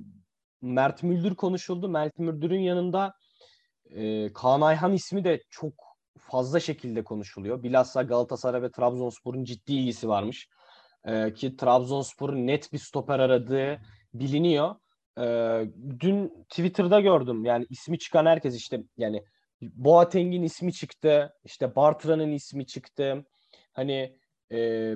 [0.63, 1.89] Mert Müldür konuşuldu.
[1.89, 3.15] Mert Müldür'ün yanında
[3.91, 5.73] e, Kaan Ayhan ismi de çok
[6.19, 7.63] fazla şekilde konuşuluyor.
[7.63, 10.49] Bilhassa Galatasaray ve Trabzonspor'un ciddi ilgisi varmış.
[11.05, 13.81] E, ki Trabzonspor'un net bir stoper aradığı
[14.15, 14.75] biliniyor.
[15.19, 17.45] Ee, dün Twitter'da gördüm.
[17.45, 19.25] Yani ismi çıkan herkes işte yani
[19.61, 23.25] Boateng'in ismi çıktı işte Bartra'nın ismi çıktı.
[23.73, 24.17] Hani
[24.53, 24.95] e,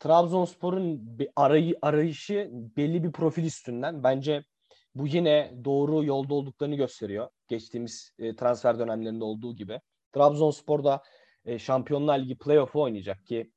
[0.00, 4.44] Trabzonspor'un arayı, arayışı belli bir profil üstünden bence
[4.94, 7.28] bu yine doğru yolda olduklarını gösteriyor.
[7.48, 9.80] Geçtiğimiz e, transfer dönemlerinde olduğu gibi.
[10.12, 11.02] Trabzonspor'da
[11.44, 13.50] e, Şampiyonlar Ligi playoff'u oynayacak ki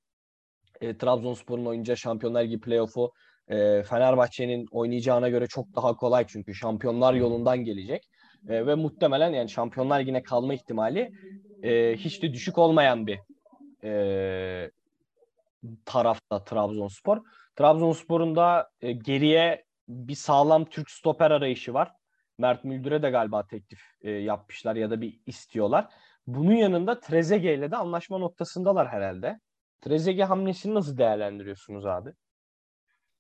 [0.82, 3.12] e, Trabzonspor'un oynayacağı Şampiyonlar Ligi playoff'u
[3.48, 8.10] e, Fenerbahçe'nin oynayacağına göre çok daha kolay çünkü şampiyonlar yolundan gelecek
[8.48, 11.12] E, ve muhtemelen yani şampiyonlar yine kalma ihtimali
[11.64, 13.20] e, hiç de düşük olmayan bir
[13.84, 14.72] e,
[15.86, 17.18] tarafta Trabzonspor.
[17.56, 21.92] Trabzonspor'un da e, geriye bir sağlam Türk stoper arayışı var.
[22.38, 25.88] Mert Müldür'e de galiba teklif e, yapmışlar ya da bir istiyorlar.
[26.28, 29.40] Bunun yanında Trezeguet ile de anlaşma noktasındalar herhalde.
[29.82, 32.10] Trezeguet hamlesini nasıl değerlendiriyorsunuz abi?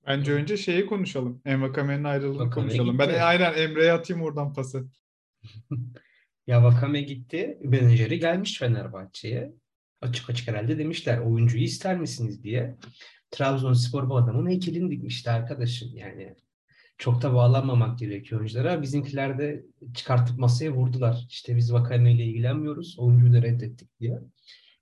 [0.07, 1.41] Bence önce şeyi konuşalım.
[1.45, 2.91] Envakame'nin ayrılığını Vakame konuşalım.
[2.91, 2.99] Gitti.
[2.99, 4.87] Ben aynen Emre'ye atayım oradan pası.
[6.47, 7.57] ya Vakame gitti.
[7.63, 9.53] Menajeri gelmiş Fenerbahçe'ye.
[10.01, 12.77] Açık açık herhalde demişler oyuncuyu ister misiniz diye.
[13.31, 15.89] Trabzonspor bu adamın heykelini dikmişti arkadaşım.
[15.95, 16.35] Yani
[16.97, 18.81] çok da bağlanmamak gerekiyor oyunculara.
[18.81, 21.25] Bizimkiler de çıkartıp masaya vurdular.
[21.29, 22.99] İşte biz Vakame ile ilgilenmiyoruz.
[22.99, 24.19] Oyuncuyu da reddettik diye.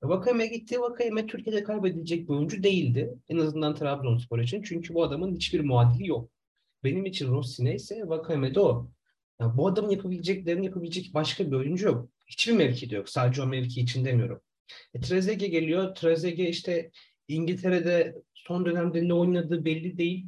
[0.04, 0.82] Vakame gitti.
[0.82, 3.14] Vakame Türkiye'de kaybedilecek bir oyuncu değildi.
[3.30, 4.62] En azından Trabzonspor için.
[4.62, 6.32] Çünkü bu adamın hiçbir muadili yok.
[6.84, 8.92] Benim için Rossi neyse Vakame de o.
[9.42, 12.10] Yani bu adamın yapabileceklerini yapabilecek başka bir oyuncu yok.
[12.28, 13.10] Hiçbir mevkide yok.
[13.10, 14.42] Sadece o mevki için demiyorum.
[14.94, 15.96] E, Trezeguet geliyor.
[15.96, 16.92] Trezeguet işte
[17.28, 20.26] İngiltere'de son dönemde ne oynadığı belli değil.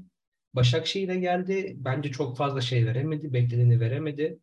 [0.53, 1.75] Başakşehir'e geldi.
[1.77, 3.33] Bence çok fazla şey veremedi.
[3.33, 4.39] Beklediğini veremedi.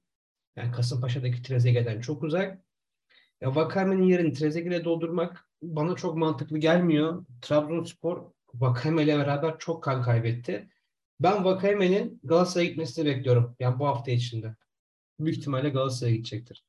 [0.56, 2.65] Yani Kasımpaşa'daki Trezeguet'den çok uzak.
[3.40, 7.24] Ya Vakame'nin yerini Trezeguet'e doldurmak bana çok mantıklı gelmiyor.
[7.42, 8.22] Trabzonspor
[8.54, 10.68] Vakame ile beraber çok kan kaybetti.
[11.20, 13.56] Ben Vakame'nin Galatasaray'a gitmesini bekliyorum.
[13.60, 14.56] Yani bu hafta içinde.
[15.20, 16.64] Büyük ihtimalle Galatasaray'a gidecektir.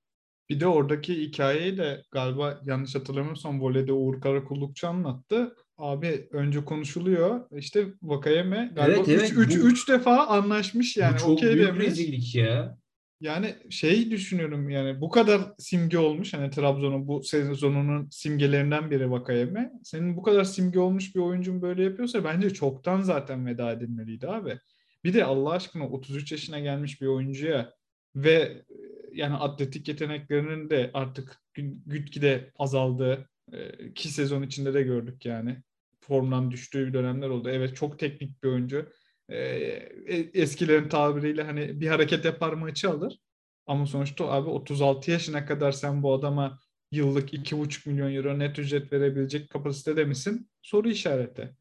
[0.50, 5.56] Bir de oradaki hikayeyi de galiba yanlış hatırlamıyorsam voleyde Uğur Karakullukçu anlattı.
[5.78, 7.42] Abi önce konuşuluyor.
[7.52, 11.16] İşte Vakayeme galiba 3 evet, evet, 3 defa anlaşmış yani.
[11.16, 11.86] Bu çok okay büyük demiş.
[11.86, 12.78] rezillik ya.
[13.22, 19.72] Yani şey düşünüyorum yani bu kadar simge olmuş hani Trabzon'un bu sezonunun simgelerinden biri Vakayeme.
[19.84, 24.60] Senin bu kadar simge olmuş bir oyuncun böyle yapıyorsa bence çoktan zaten veda edilmeliydi abi.
[25.04, 27.74] Bir de Allah aşkına 33 yaşına gelmiş bir oyuncuya
[28.16, 28.64] ve
[29.14, 31.42] yani atletik yeteneklerinin de artık
[31.90, 33.30] gitgide azaldığı
[33.96, 35.58] ki sezon içinde de gördük yani.
[36.02, 37.50] Formdan düştüğü dönemler oldu.
[37.50, 38.90] Evet çok teknik bir oyuncu.
[40.34, 43.20] Eskilerin tabiriyle hani bir hareket yapar maçı alır.
[43.66, 46.60] Ama sonuçta abi 36 yaşına kadar sen bu adama
[46.92, 50.50] yıllık 2,5 milyon euro net ücret verebilecek kapasitede misin?
[50.62, 51.56] Soru işareti.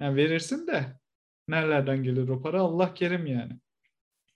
[0.00, 1.00] Yani verirsin de
[1.48, 2.60] nerelerden gelir o para?
[2.60, 3.52] Allah kerim yani.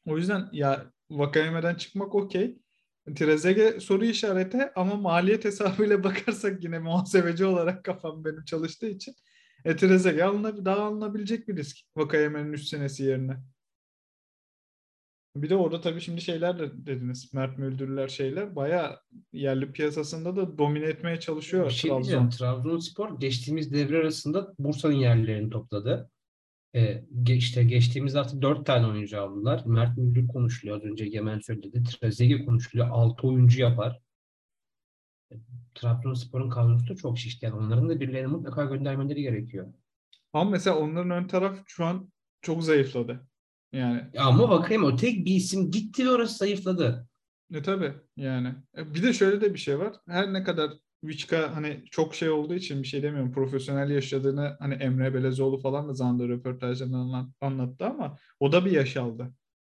[0.07, 2.59] O yüzden ya Vakayeme'den çıkmak okey.
[3.17, 9.15] Trezeguet soru işareti ama maliyet hesabıyla bakarsak yine muhasebeci olarak kafam benim çalıştığı için
[9.65, 13.37] e, Trezeguet alınab daha alınabilecek bir risk Vakayeme'nin üst senesi yerine.
[15.37, 17.35] Bir de orada tabii şimdi şeyler de dediniz.
[17.35, 18.57] Mert Müldürler şeyler.
[18.57, 19.01] Bayağı
[19.33, 22.29] yerli piyasasında da domine etmeye çalışıyor bir şey Trabzon.
[22.29, 26.11] Trabzonspor geçtiğimiz devre arasında Bursa'nın yerlerini topladı.
[26.75, 29.63] E, işte geçtiğimiz hafta dört tane oyuncu aldılar.
[29.67, 31.83] Mert Müldür konuşuluyor az önce Yemen söyledi.
[31.83, 32.89] Trezeguet konuşuluyor.
[32.91, 34.01] Altı oyuncu yapar.
[35.81, 37.47] Trabzonspor'un kadrosu da çok şişti.
[37.47, 39.67] Yani onların da birilerini mutlaka göndermeleri gerekiyor.
[40.33, 42.13] Ama mesela onların ön taraf şu an
[42.43, 43.29] çok zayıfladı.
[43.73, 44.03] Yani.
[44.19, 47.09] Ama bakayım o tek bir isim gitti ve orası zayıfladı.
[47.55, 48.55] E tabi yani.
[48.77, 49.95] E, bir de şöyle de bir şey var.
[50.09, 50.71] Her ne kadar
[51.05, 53.33] Vichka hani çok şey olduğu için bir şey demiyorum.
[53.33, 58.97] Profesyonel yaşadığını hani Emre Belezoğlu falan da zamanında röportajlarında anlattı ama o da bir yaş
[58.97, 59.33] aldı.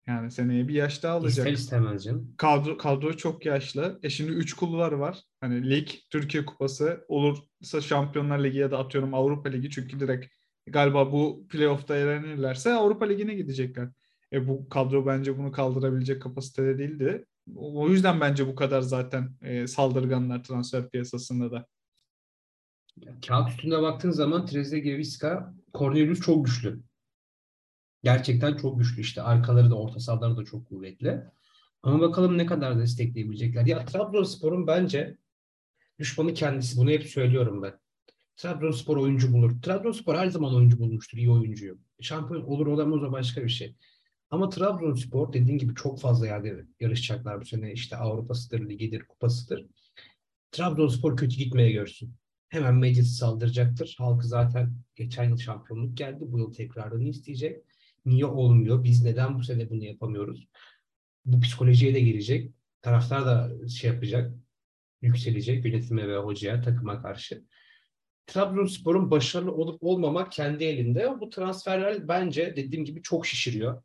[0.07, 1.47] Yani seneye bir yaş daha alacak.
[1.47, 2.33] İster istemez canım.
[2.37, 3.99] Kadro, kadro çok yaşlı.
[4.03, 5.19] E şimdi 3 kulvar var.
[5.41, 10.25] Hani lig, Türkiye Kupası olursa Şampiyonlar Ligi ya da atıyorum Avrupa Ligi çünkü direkt
[10.67, 13.89] galiba bu playoff'ta elenirlerse Avrupa Ligi'ne gidecekler.
[14.33, 17.25] E bu kadro bence bunu kaldırabilecek kapasitede değildi.
[17.55, 21.67] O yüzden bence bu kadar zaten e, saldırganlar transfer piyasasında da.
[23.27, 26.79] Kağıt üstünde baktığın zaman Trezeguet, Vizca, Cornelius çok güçlü.
[28.03, 29.21] Gerçekten çok güçlü işte.
[29.21, 31.21] Arkaları da orta sahaları da çok kuvvetli.
[31.83, 33.65] Ama bakalım ne kadar destekleyebilecekler.
[33.65, 35.17] Ya Trabzonspor'un bence
[35.99, 36.77] düşmanı kendisi.
[36.77, 37.79] Bunu hep söylüyorum ben.
[38.35, 39.61] Trabzonspor oyuncu bulur.
[39.61, 41.17] Trabzonspor her zaman oyuncu bulmuştur.
[41.17, 41.77] iyi oyuncuyu.
[42.01, 43.75] Şampiyon olur olamaz o başka bir şey.
[44.29, 47.73] Ama Trabzonspor dediğin gibi çok fazla yerde yarışacaklar bu sene.
[47.73, 49.65] İşte Avrupa'sıdır, ligidir, kupasıdır.
[50.51, 52.13] Trabzonspor kötü gitmeye görsün.
[52.49, 53.95] Hemen meclisi saldıracaktır.
[53.97, 56.19] Halkı zaten geçen yıl şampiyonluk geldi.
[56.21, 57.63] Bu yıl tekrarını isteyecek.
[58.05, 58.83] Niye olmuyor?
[58.83, 60.47] Biz neden bu sene bunu yapamıyoruz?
[61.25, 62.53] Bu psikolojiye de girecek.
[62.81, 64.33] Taraftar da şey yapacak.
[65.01, 67.45] Yükselecek yönetime ve hocaya, takıma karşı.
[68.27, 71.19] Trabzonspor'un başarılı olup olmamak kendi elinde.
[71.19, 73.83] Bu transferler bence dediğim gibi çok şişiriyor.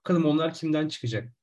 [0.00, 1.34] Bakalım onlar kimden çıkacak?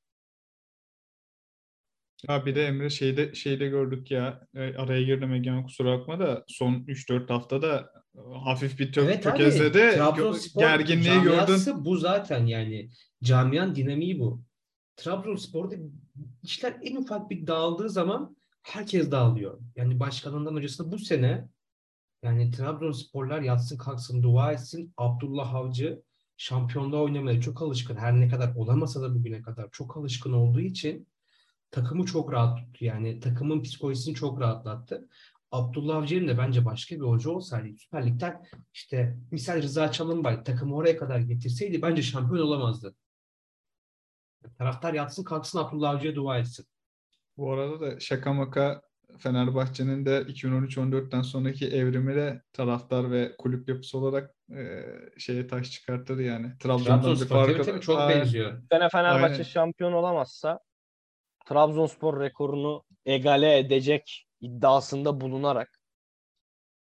[2.28, 6.44] Ya bir de Emre şeyde şeyde gördük ya e, araya girdim Egemen kusura bakma da
[6.48, 7.99] son 3-4 haftada
[8.44, 9.78] hafif bir tök evet tökezledi.
[10.56, 11.84] Gerginliği gördün.
[11.84, 12.90] Bu zaten yani
[13.22, 14.42] camian dinamiği bu.
[14.96, 15.74] Trabzonspor'da
[16.42, 19.60] işler en ufak bir dağıldığı zaman herkes dağılıyor.
[19.76, 21.48] Yani başkanından öncesinde bu sene
[22.22, 24.92] Yani Trabzonsporlar yatsın kalksın dua etsin.
[24.96, 26.02] Abdullah Avcı
[26.36, 27.96] şampiyonluğa oynamaya çok alışkın.
[27.96, 31.08] Her ne kadar olamasa da bugüne kadar çok alışkın olduğu için
[31.70, 32.84] takımı çok rahat tuttu.
[32.84, 35.08] Yani takımın psikolojisini çok rahatlattı.
[35.52, 38.42] Abdullah Avcı'nın da bence başka bir hoca olsaydı Süper Lig'den
[38.74, 42.94] işte misal Rıza Çalınbay takımı oraya kadar getirseydi bence şampiyon olamazdı.
[44.58, 46.66] Taraftar yatsın kalksın Abdullah Avcı'ya dua etsin.
[47.36, 48.82] Bu arada da şaka maka
[49.18, 54.84] Fenerbahçe'nin de 2013-14'ten sonraki evrimi de taraftar ve kulüp yapısı olarak e,
[55.18, 56.52] şeye taş çıkartır yani.
[56.58, 58.20] Trabzon'dan bir farkı tabii, çok Aynen.
[58.20, 58.62] benziyor.
[58.72, 59.42] Sene Fenerbahçe Aynen.
[59.42, 60.60] şampiyon olamazsa
[61.46, 65.80] Trabzonspor rekorunu egale edecek iddiasında bulunarak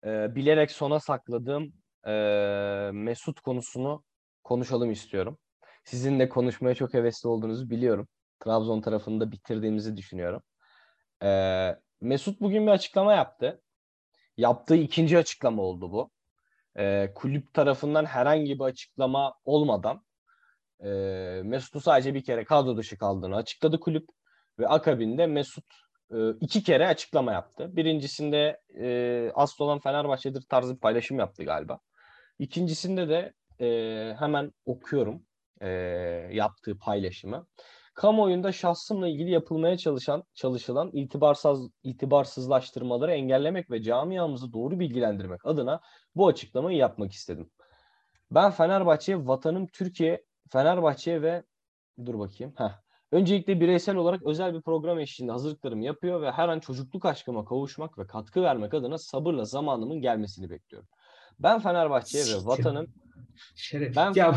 [0.04, 1.72] e, bilerek sona sakladığım
[2.06, 2.12] e,
[2.92, 4.04] Mesut konusunu
[4.44, 5.38] konuşalım istiyorum.
[5.84, 8.08] Sizinle konuşmaya çok hevesli olduğunuzu biliyorum.
[8.40, 10.42] Trabzon tarafında bitirdiğimizi düşünüyorum.
[11.22, 11.28] E,
[12.00, 13.62] Mesut bugün bir açıklama yaptı.
[14.36, 16.10] Yaptığı ikinci açıklama oldu bu.
[16.78, 20.02] E, kulüp tarafından herhangi bir açıklama olmadan
[20.80, 20.88] e,
[21.44, 24.08] Mesut'u sadece bir kere kadro dışı kaldığını açıkladı kulüp
[24.58, 25.64] ve akabinde Mesut
[26.40, 27.76] iki kere açıklama yaptı.
[27.76, 31.78] Birincisinde e, asıl olan Fenerbahçe'dir tarzı bir paylaşım yaptı galiba.
[32.38, 35.22] İkincisinde de e, hemen okuyorum
[35.60, 35.68] e,
[36.32, 37.46] yaptığı paylaşımı.
[37.94, 45.80] Kamuoyunda şahsımla ilgili yapılmaya çalışan çalışılan itibarsız itibarsızlaştırmaları engellemek ve camiamızı doğru bilgilendirmek adına
[46.14, 47.50] bu açıklamayı yapmak istedim.
[48.30, 51.42] Ben Fenerbahçe'ye vatanım Türkiye, Fenerbahçe'ye ve
[52.06, 52.54] dur bakayım.
[52.56, 57.44] Heh, Öncelikle bireysel olarak özel bir program eşliğinde hazırlıklarımı yapıyor ve her an çocukluk aşkıma
[57.44, 60.88] kavuşmak ve katkı vermek adına sabırla zamanımın gelmesini bekliyorum.
[61.38, 62.86] Ben Fenerbahçe'ye ve vatanım
[63.54, 63.96] Şeref.
[63.96, 64.34] Ben, ya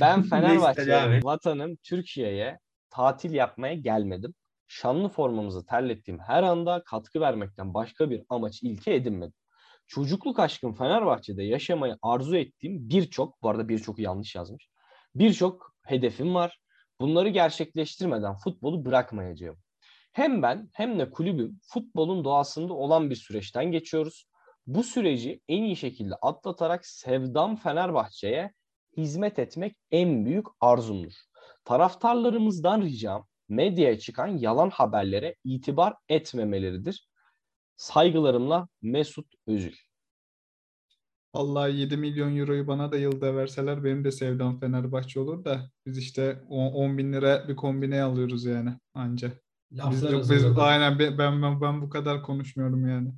[0.00, 2.58] ben Fenerbahçe'ye ve vatanım Türkiye'ye
[2.90, 4.34] tatil yapmaya gelmedim.
[4.68, 9.34] Şanlı formamızı terlettiğim her anda katkı vermekten başka bir amaç ilke edinmedim.
[9.86, 14.68] Çocukluk aşkım Fenerbahçe'de yaşamayı arzu ettiğim birçok, bu arada birçoku yanlış yazmış.
[15.14, 16.60] Birçok hedefim var.
[17.00, 19.58] Bunları gerçekleştirmeden futbolu bırakmayacağım.
[20.12, 24.26] Hem ben hem de kulübüm futbolun doğasında olan bir süreçten geçiyoruz.
[24.66, 28.52] Bu süreci en iyi şekilde atlatarak Sevdam Fenerbahçe'ye
[28.96, 31.12] hizmet etmek en büyük arzumdur.
[31.64, 37.08] Taraftarlarımızdan ricam medyaya çıkan yalan haberlere itibar etmemeleridir.
[37.76, 39.76] Saygılarımla Mesut Özül.
[41.32, 45.98] Allah 7 milyon euroyu bana da yılda verseler benim de sevdam Fenerbahçe olur da biz
[45.98, 49.32] işte 10 bin lira bir kombine alıyoruz yani anca.
[49.70, 53.12] Biz, biz, aynen ben, ben, ben bu kadar konuşmuyorum yani.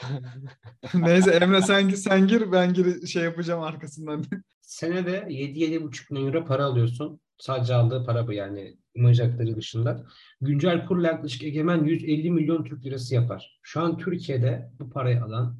[0.94, 4.24] Neyse Emre sen, sen gir ben gir şey yapacağım arkasından.
[4.60, 7.20] Senede 7-7,5 milyon euro para alıyorsun.
[7.38, 10.06] Sadece aldığı para bu yani imaj hakları dışında.
[10.40, 13.58] Güncel kurla yaklaşık egemen 150 milyon Türk lirası yapar.
[13.62, 15.58] Şu an Türkiye'de bu parayı alan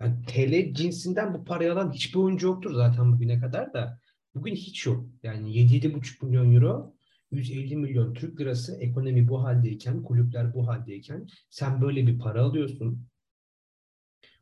[0.00, 4.00] yani TL cinsinden bu parayı alan hiçbir oyuncu yoktur zaten bugüne kadar da.
[4.34, 5.06] Bugün hiç yok.
[5.22, 6.94] Yani 7-7,5 milyon euro
[7.30, 13.06] 150 milyon Türk lirası ekonomi bu haldeyken, kulüpler bu haldeyken sen böyle bir para alıyorsun.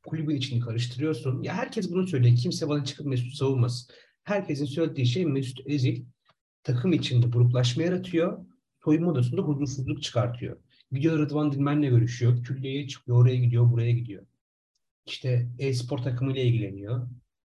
[0.06, 1.42] Kulübün içini karıştırıyorsun.
[1.42, 2.36] Ya herkes bunu söylüyor.
[2.36, 3.94] Kimse bana çıkıp Mesut savunmasın.
[4.24, 6.04] Herkesin söylediği şey Mesut Ezil
[6.62, 8.46] takım içinde gruplaşma yaratıyor.
[8.84, 10.56] Soyunma odasında huzursuzluk çıkartıyor.
[10.92, 12.44] Gidiyor Rıdvan Dilmen'le görüşüyor.
[12.44, 13.22] Külliyeye çıkıyor.
[13.22, 14.26] Oraya gidiyor, buraya gidiyor
[15.06, 17.08] işte e-spor takımıyla ilgileniyor.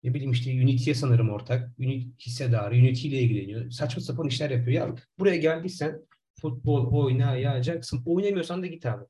[0.04, 1.80] Ne bileyim işte Unity'ye sanırım ortak.
[1.80, 3.72] Unity hissedarı, Unity ile ilgileniyor.
[3.72, 4.88] Saçma sapan işler yapıyor.
[4.88, 6.02] Ya buraya geldiysen
[6.42, 8.04] futbol oynayacaksın.
[8.06, 9.06] Oynamıyorsan da git abi.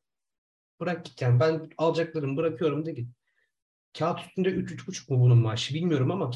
[0.80, 1.40] Bırak git yani.
[1.40, 3.10] Ben alacaklarımı bırakıyorum da git.
[3.98, 6.32] Kağıt üstünde 3-3,5 mu bunun maaşı bilmiyorum ama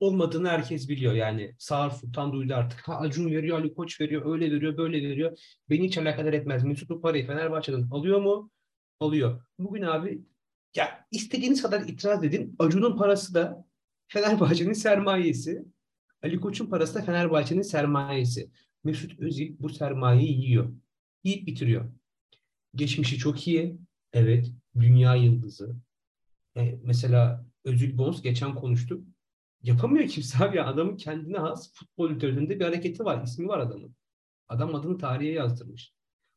[0.00, 1.54] olmadığını herkes biliyor yani.
[1.58, 2.80] Sağır Sultan duydu artık.
[2.80, 5.38] Ha Acun veriyor, Ali Koç veriyor, öyle veriyor, böyle veriyor.
[5.70, 6.64] Beni hiç alakadar etmez.
[6.64, 8.50] Mesut bu parayı Fenerbahçe'den alıyor mu?
[9.00, 9.42] Alıyor.
[9.58, 10.22] Bugün abi
[10.76, 12.56] ya istediğiniz kadar itiraz edin.
[12.58, 13.64] Acun'un parası da
[14.08, 15.64] Fenerbahçe'nin sermayesi.
[16.22, 18.50] Ali Koç'un parası da Fenerbahçe'nin sermayesi.
[18.84, 20.72] Mesut Özil bu sermayeyi yiyor.
[21.24, 21.92] Yiyip bitiriyor.
[22.74, 23.78] Geçmişi çok iyi.
[24.12, 24.52] Evet.
[24.80, 25.76] Dünya yıldızı.
[26.56, 29.04] E, mesela Özil Bons geçen konuştuk.
[29.62, 30.62] Yapamıyor kimse abi.
[30.62, 33.24] Adamın kendine has futbol literatüründe bir hareketi var.
[33.24, 33.96] ismi var adamın.
[34.48, 35.92] Adam adını tarihe yazdırmış.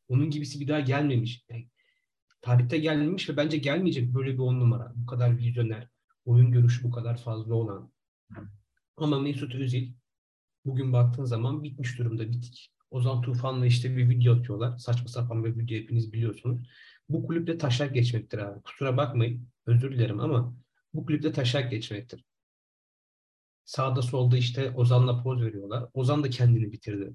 [0.09, 1.45] Onun gibisi bir daha gelmemiş.
[1.49, 1.67] Yani
[2.41, 4.93] tarihte gelmemiş ve bence gelmeyecek böyle bir on numara.
[4.95, 5.87] Bu kadar vizyoner,
[6.25, 7.91] oyun görüşü bu kadar fazla olan.
[8.97, 9.93] Ama Mesut Özil
[10.65, 12.71] bugün baktığın zaman bitmiş durumda bitik.
[12.91, 14.77] Ozan Tufan'la işte bir video atıyorlar.
[14.77, 16.67] Saçma sapan bir video hepiniz biliyorsunuz.
[17.09, 18.61] Bu kulüpte taşak geçmektir abi.
[18.61, 19.47] Kusura bakmayın.
[19.65, 20.55] Özür dilerim ama
[20.93, 22.25] bu kulüpte taşak geçmektir.
[23.65, 25.89] Sağda solda işte Ozan'la poz veriyorlar.
[25.93, 27.13] Ozan da kendini bitirdi.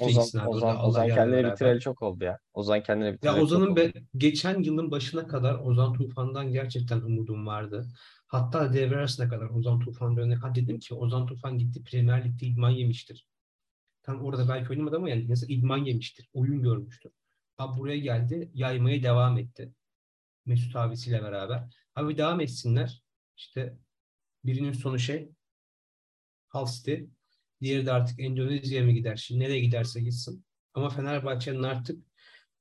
[0.00, 0.46] Ozan.
[0.48, 1.52] Ozan, Ozan kendini beraber.
[1.52, 2.38] bitireli çok oldu ya.
[2.54, 7.46] Ozan kendini Ya bitireli çok Ozan'ın be, geçen yılın başına kadar Ozan Tufan'dan gerçekten umudum
[7.46, 7.88] vardı.
[8.26, 12.46] Hatta devre arasına kadar Ozan Tufan dönene kadar dedim ki Ozan Tufan gitti Premier Lig'de
[12.46, 13.26] idman yemiştir.
[14.02, 16.28] Tam orada belki oynamadı ama yani mesela idman yemiştir.
[16.32, 17.12] Oyun görmüştür.
[17.58, 19.72] Abi buraya geldi yaymaya devam etti.
[20.46, 21.64] Mesut abisiyle beraber.
[21.94, 23.02] Abi devam etsinler.
[23.36, 23.78] İşte
[24.44, 25.30] birinin sonu şey
[26.48, 26.94] Hull City.
[27.64, 29.16] Diğeri de artık Endonezya'ya mı gider?
[29.16, 30.44] Şimdi nereye giderse gitsin.
[30.74, 32.04] Ama Fenerbahçe'nin artık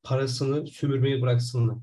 [0.03, 1.77] parasını sömürmeyi bıraksınlar.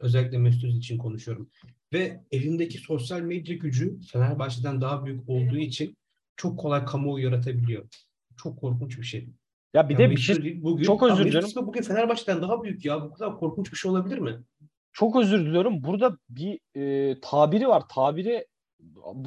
[0.00, 1.50] Özellikle Mesut için konuşuyorum.
[1.92, 5.96] Ve elindeki sosyal medya gücü Fenerbahçe'den daha büyük olduğu için
[6.36, 7.88] çok kolay kamuoyu yaratabiliyor.
[8.36, 9.28] Çok korkunç bir şey.
[9.74, 11.34] Ya bir Ya de bir şey bugün, çok özür.
[11.34, 13.02] Özil bugün Fenerbahçe'den daha büyük ya.
[13.02, 14.42] Bu kadar korkunç bir şey olabilir mi?
[14.94, 15.84] çok özür diliyorum.
[15.84, 17.82] Burada bir e, tabiri var.
[17.88, 18.46] Tabiri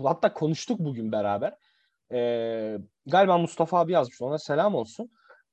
[0.04, 1.56] hatta konuştuk bugün beraber.
[2.12, 4.22] E, galiba Mustafa abi yazmış.
[4.22, 5.10] Ona selam olsun.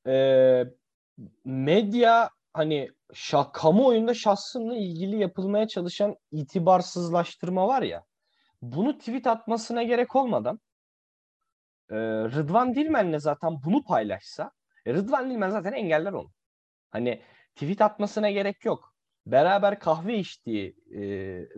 [0.06, 0.64] E,
[1.44, 8.04] medya hani şah, kamuoyunda şahsınla ilgili yapılmaya çalışan itibarsızlaştırma var ya.
[8.62, 10.60] Bunu tweet atmasına gerek olmadan
[11.90, 14.50] e, Rıdvan Dilmen'le zaten bunu paylaşsa
[14.86, 16.30] e, Rıdvan Dilmen zaten engeller onu.
[16.90, 17.22] Hani
[17.54, 18.94] tweet atmasına gerek yok.
[19.26, 21.00] Beraber kahve içtiği e,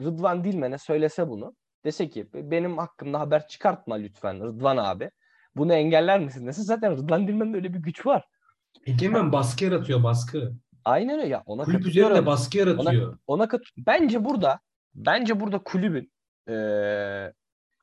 [0.04, 1.56] Rıdvan Dilmen'e söylese bunu.
[1.86, 5.10] Dese ki benim hakkımda haber çıkartma lütfen Rıdvan abi.
[5.56, 8.24] Bunu engeller misin dese zaten Rıdvan Dilmen'de öyle bir güç var.
[8.86, 10.52] Egemen baskı yaratıyor baskı.
[10.84, 11.42] Aynen öyle ya.
[11.46, 13.18] Ona Kulüp üzerinde baskı yaratıyor.
[13.26, 14.60] Ona kat bence burada
[14.94, 16.12] bence burada kulübün
[16.48, 17.32] eee,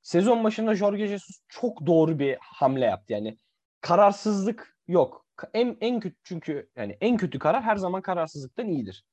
[0.02, 3.14] sezon başında Jorge Jesus çok doğru bir hamle yaptı.
[3.14, 3.38] Yani
[3.82, 5.26] kararsızlık yok.
[5.54, 9.06] En en kötü çünkü yani en kötü karar her zaman kararsızlıktan iyidir.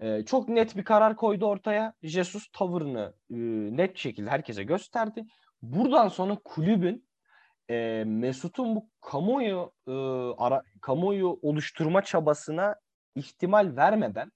[0.00, 1.94] Eee, çok net bir karar koydu ortaya.
[2.02, 3.38] Jesus tavırını eee,
[3.76, 5.24] net şekilde herkese gösterdi.
[5.62, 7.08] Buradan sonra kulübün
[7.70, 9.94] eee, Mesut'un bu kamuoyu eee,
[10.38, 12.74] ara, kamuoyu oluşturma çabasına
[13.14, 14.30] ihtimal vermeden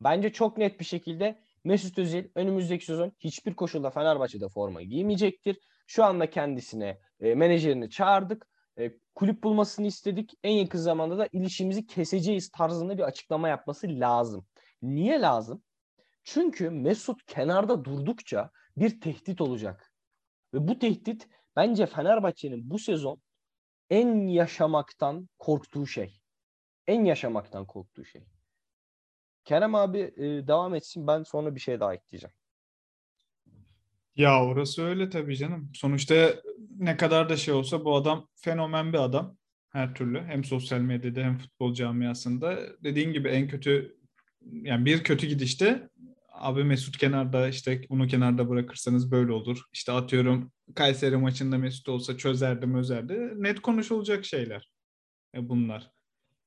[0.00, 5.58] bence çok net bir şekilde Mesut Özil önümüzdeki sezon hiçbir koşulda Fenerbahçe'de forma giymeyecektir.
[5.86, 8.46] Şu anda kendisine e, menajerini çağırdık.
[8.78, 10.30] E, kulüp bulmasını istedik.
[10.44, 14.46] En yakın zamanda da ilişkimizi keseceğiz tarzında bir açıklama yapması lazım.
[14.82, 15.62] Niye lazım?
[16.24, 19.92] Çünkü Mesut kenarda durdukça bir tehdit olacak.
[20.54, 23.20] Ve bu tehdit bence Fenerbahçe'nin bu sezon
[23.90, 26.20] en yaşamaktan korktuğu şey.
[26.86, 28.22] En yaşamaktan korktuğu şey.
[29.44, 31.06] Kerem abi e, devam etsin.
[31.06, 32.34] Ben sonra bir şey daha ekleyeceğim.
[34.16, 35.70] Ya orası öyle tabii canım.
[35.74, 36.34] Sonuçta
[36.78, 39.36] ne kadar da şey olsa bu adam fenomen bir adam.
[39.68, 40.24] Her türlü.
[40.24, 42.58] Hem sosyal medyada hem futbol camiasında.
[42.84, 43.99] Dediğin gibi en kötü
[44.52, 45.88] yani bir kötü gidişte
[46.32, 49.62] abi Mesut kenarda işte bunu kenarda bırakırsanız böyle olur.
[49.72, 53.32] İşte atıyorum Kayseri maçında Mesut olsa çözerdi mözerdi.
[53.36, 54.70] Net konuşulacak şeyler
[55.34, 55.90] e, bunlar.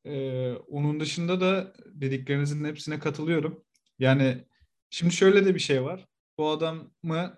[0.05, 3.65] Ee, onun dışında da dediklerinizin hepsine katılıyorum.
[3.99, 4.45] Yani
[4.89, 6.05] şimdi şöyle de bir şey var.
[6.37, 7.37] Bu adamı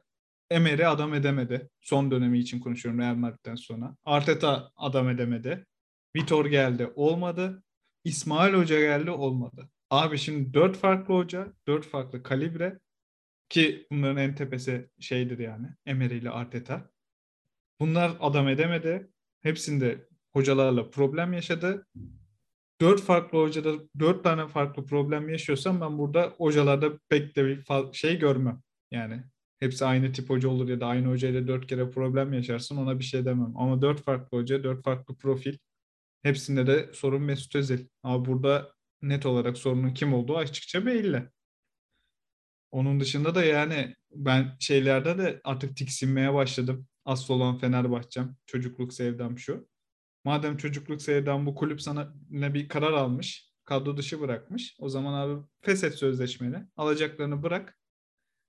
[0.49, 1.69] Emery adam edemedi.
[1.81, 3.95] Son dönemi için konuşuyorum Real Madrid'den sonra.
[4.05, 5.65] Arteta adam edemedi.
[6.15, 7.63] Vitor geldi olmadı.
[8.03, 9.69] İsmail Hoca geldi olmadı.
[9.95, 12.79] Abi şimdi dört farklı hoca, dört farklı kalibre
[13.49, 16.89] ki bunların en tepesi şeydir yani Emery ile Arteta.
[17.79, 19.11] Bunlar adam edemedi.
[19.41, 21.87] Hepsinde hocalarla problem yaşadı.
[22.81, 28.19] Dört farklı hocada dört tane farklı problem yaşıyorsam ben burada hocalarda pek de bir şey
[28.19, 28.61] görmem.
[28.91, 29.23] Yani
[29.59, 33.03] hepsi aynı tip hoca olur ya da aynı hocayla dört kere problem yaşarsın ona bir
[33.03, 33.57] şey demem.
[33.57, 35.57] Ama dört farklı hoca, dört farklı profil.
[36.23, 37.87] Hepsinde de sorun Mesut Özil.
[38.03, 41.29] Ama burada net olarak sorunun kim olduğu açıkça belli.
[42.71, 46.87] Onun dışında da yani ben şeylerde de artık tiksinmeye başladım.
[47.05, 48.35] Asıl olan Fenerbahçem.
[48.45, 49.67] Çocukluk sevdam şu.
[50.23, 54.75] Madem çocukluk sevdam bu kulüp sana ne bir karar almış, kadro dışı bırakmış.
[54.79, 56.57] O zaman abi feshet sözleşmeni.
[56.77, 57.79] Alacaklarını bırak.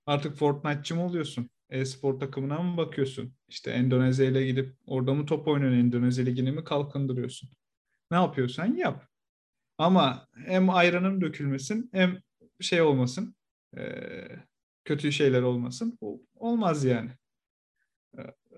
[0.05, 1.49] Artık Fortnite'çı mı oluyorsun?
[1.69, 3.33] E-spor takımına mı bakıyorsun?
[3.47, 5.79] İşte Endonezya ile gidip orada mı top oynuyorsun?
[5.79, 7.49] Endonezya ligini mi kalkındırıyorsun?
[8.11, 9.06] Ne yapıyorsan yap.
[9.77, 12.19] Ama hem ayranın dökülmesin hem
[12.61, 13.35] şey olmasın.
[13.77, 14.45] eee,
[14.85, 15.97] kötü şeyler olmasın.
[16.35, 17.11] Olmaz yani.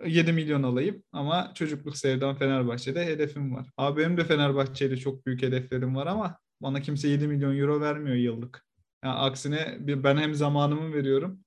[0.05, 3.67] 7 milyon alayım ama çocukluk sevdam Fenerbahçe'de hedefim var.
[3.77, 8.15] Abi benim de Fenerbahçe'yle çok büyük hedeflerim var ama bana kimse 7 milyon euro vermiyor
[8.15, 8.65] yıllık.
[9.03, 11.39] Yani aksine ben hem zamanımı veriyorum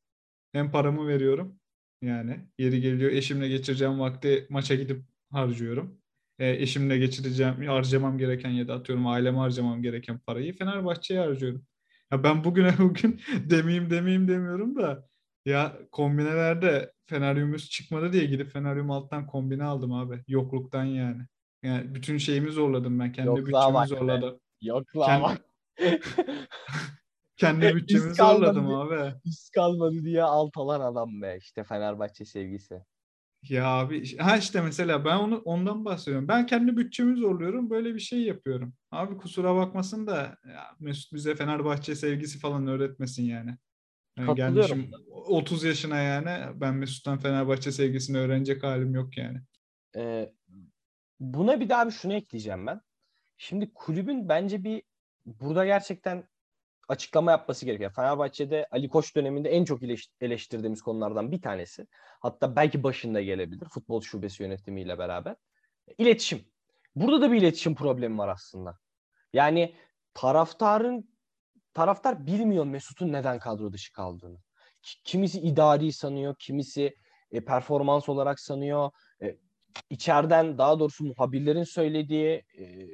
[0.55, 1.61] hem paramı veriyorum.
[2.03, 6.02] Yani yeri geliyor eşimle geçireceğim vakti maça gidip harcıyorum.
[6.39, 11.67] E, eşimle geçireceğim, harcamam gereken ya da atıyorum aileme harcamam gereken parayı Fenerbahçe'ye harcıyorum.
[12.13, 13.21] Ya ben bugüne bugün
[13.51, 15.09] demeyeyim demeyeyim demiyorum da
[15.45, 20.23] ya kombinelerde Feneryumuz çıkmadı diye gidip Feneryum alttan kombine aldım abi.
[20.29, 21.23] Yokluktan yani.
[21.63, 23.13] Yani bütün şeyimi zorladım ben.
[23.13, 24.41] Kendi bütçemi zorladım.
[24.61, 25.23] Yok lan
[27.37, 27.61] Kendi-.
[27.61, 29.15] Kendi bütçemi zorladım abi.
[29.27, 31.37] Risk kalmadı diye alt alan adam be.
[31.41, 32.83] İşte Fenerbahçe sevgisi.
[33.49, 36.29] Ya abi ha işte mesela ben onu ondan bahsediyorum.
[36.29, 37.71] Ben kendi bütçemi zorluyorum.
[37.71, 38.75] Böyle bir şey yapıyorum.
[38.91, 43.57] Abi kusura bakmasın da ya Mesut bize Fenerbahçe sevgisi falan öğretmesin yani.
[44.19, 44.81] Yani Katılıyorum.
[44.83, 49.39] gelmişim 30 yaşına yani ben Mesut'tan Fenerbahçe sevgisini öğrenecek halim yok yani.
[49.97, 50.33] Ee,
[51.21, 52.81] buna bir daha bir şunu ekleyeceğim ben.
[53.37, 54.83] Şimdi kulübün bence bir
[55.27, 56.29] burada gerçekten
[56.89, 57.93] açıklama yapması gerekiyor.
[57.97, 61.87] Fenerbahçe'de Ali Koç döneminde en çok eleş- eleştirdiğimiz konulardan bir tanesi.
[62.21, 65.37] Hatta belki başında gelebilir futbol şubesi yönetimiyle beraber.
[65.99, 66.45] İletişim.
[66.97, 68.79] Burada da bir iletişim problemi var aslında.
[69.33, 69.77] Yani
[70.15, 71.13] taraftarın
[71.75, 74.39] taraftar bilmiyor Mesut'un neden kadro dışı kaldığını.
[74.83, 76.95] Ki- Kimisi idari sanıyor, kimisi
[77.31, 78.91] e, performans olarak sanıyor.
[79.23, 79.37] E,
[79.91, 82.89] içeriden daha doğrusu muhabirlerin söylediği e,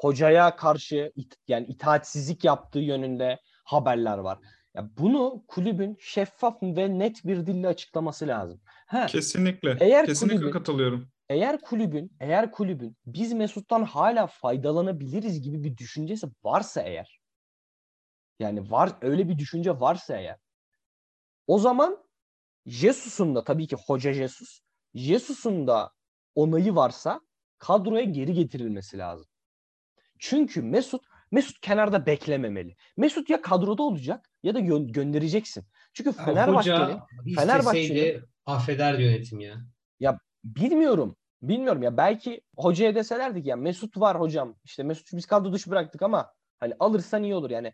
[0.00, 4.38] hocaya karşı it- yani itaatsizlik yaptığı yönünde haberler var.
[4.74, 8.60] Ya bunu kulübün şeffaf ve net bir dille açıklaması lazım.
[8.86, 9.76] Ha, Kesinlikle.
[9.80, 11.08] Eğer Kesinlikle kulübün- katılıyorum.
[11.28, 17.20] eğer kulübün eğer kulübün biz Mesut'tan hala faydalanabiliriz gibi bir düşüncesi varsa eğer
[18.40, 20.36] yani var öyle bir düşünce varsa eğer
[21.46, 21.98] o zaman
[22.66, 24.60] Jesus'un da tabii ki hoca Jesus
[24.94, 25.90] Jesus'un da
[26.34, 27.20] onayı varsa
[27.58, 29.26] kadroya geri getirilmesi lazım.
[30.18, 32.76] Çünkü Mesut Mesut kenarda beklememeli.
[32.96, 35.64] Mesut ya kadroda olacak ya da gö- göndereceksin.
[35.92, 36.98] Çünkü Ya Fenerbahçe'nin
[37.34, 39.56] Fenerbahçe'nin- affeder yönetim ya.
[40.44, 41.16] Bilmiyorum.
[41.42, 44.54] Bilmiyorum ya belki hocaya deselerdi ki ya Mesut var hocam.
[44.64, 47.50] İşte Mesut'u biz kadro dışı bıraktık ama hani alırsan iyi olur.
[47.50, 47.72] Yani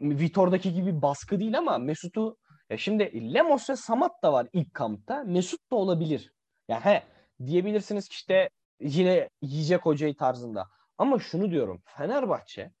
[0.00, 2.36] Vitor'daki gibi baskı değil ama Mesut'u
[2.70, 5.24] ya şimdi Lemos ve Samat da var ilk kampta.
[5.26, 6.32] Mesut da olabilir.
[6.68, 7.02] Ya he
[7.46, 8.50] diyebilirsiniz ki işte
[8.80, 10.66] yine yiyecek hocayı tarzında.
[10.98, 11.82] Ama şunu diyorum.
[11.84, 12.72] Fenerbahçe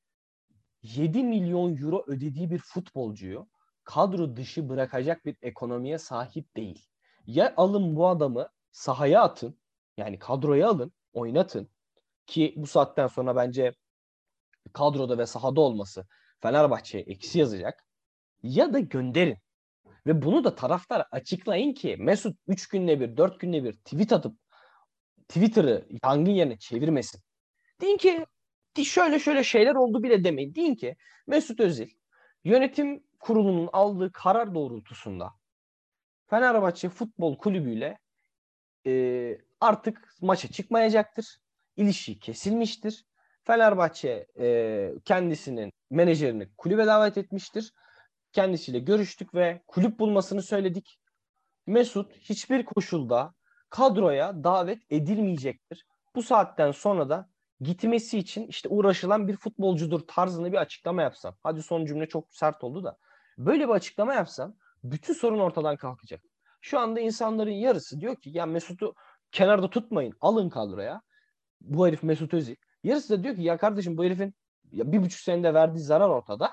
[0.82, 3.48] 7 milyon euro ödediği bir futbolcuyu
[3.84, 6.86] kadro dışı bırakacak bir ekonomiye sahip değil.
[7.26, 9.58] Ya alın bu adamı sahaya atın.
[9.96, 11.70] Yani kadroya alın, oynatın.
[12.26, 13.74] Ki bu saatten sonra bence
[14.72, 16.06] kadroda ve sahada olması
[16.40, 17.84] Fenerbahçe'ye eksi yazacak.
[18.42, 19.38] Ya da gönderin.
[20.06, 24.38] Ve bunu da taraftar açıklayın ki Mesut 3 günde bir, 4 günde bir tweet atıp
[25.28, 27.20] Twitter'ı yangın yerine çevirmesin.
[27.84, 28.26] Deyin ki
[28.84, 30.54] şöyle şöyle şeyler oldu bile demeyin.
[30.54, 31.88] Deyin ki Mesut Özil
[32.44, 35.30] yönetim kurulunun aldığı karar doğrultusunda
[36.26, 37.98] Fenerbahçe Futbol Kulübü'yle
[38.86, 41.38] e, artık maça çıkmayacaktır.
[41.76, 43.06] İlişki kesilmiştir.
[43.42, 47.72] Fenerbahçe e, kendisinin menajerini kulübe davet etmiştir.
[48.32, 51.00] Kendisiyle görüştük ve kulüp bulmasını söyledik.
[51.66, 53.34] Mesut hiçbir koşulda
[53.70, 55.86] kadroya davet edilmeyecektir.
[56.14, 61.36] Bu saatten sonra da gitmesi için işte uğraşılan bir futbolcudur tarzında bir açıklama yapsam.
[61.42, 62.98] Hadi son cümle çok sert oldu da.
[63.38, 66.20] Böyle bir açıklama yapsam bütün sorun ortadan kalkacak.
[66.60, 68.94] Şu anda insanların yarısı diyor ki ya Mesut'u
[69.32, 71.02] kenarda tutmayın alın kadroya.
[71.60, 72.56] Bu herif Mesut Özil.
[72.84, 74.34] Yarısı da diyor ki ya kardeşim bu herifin
[74.72, 76.50] ya bir buçuk senede verdiği zarar ortada.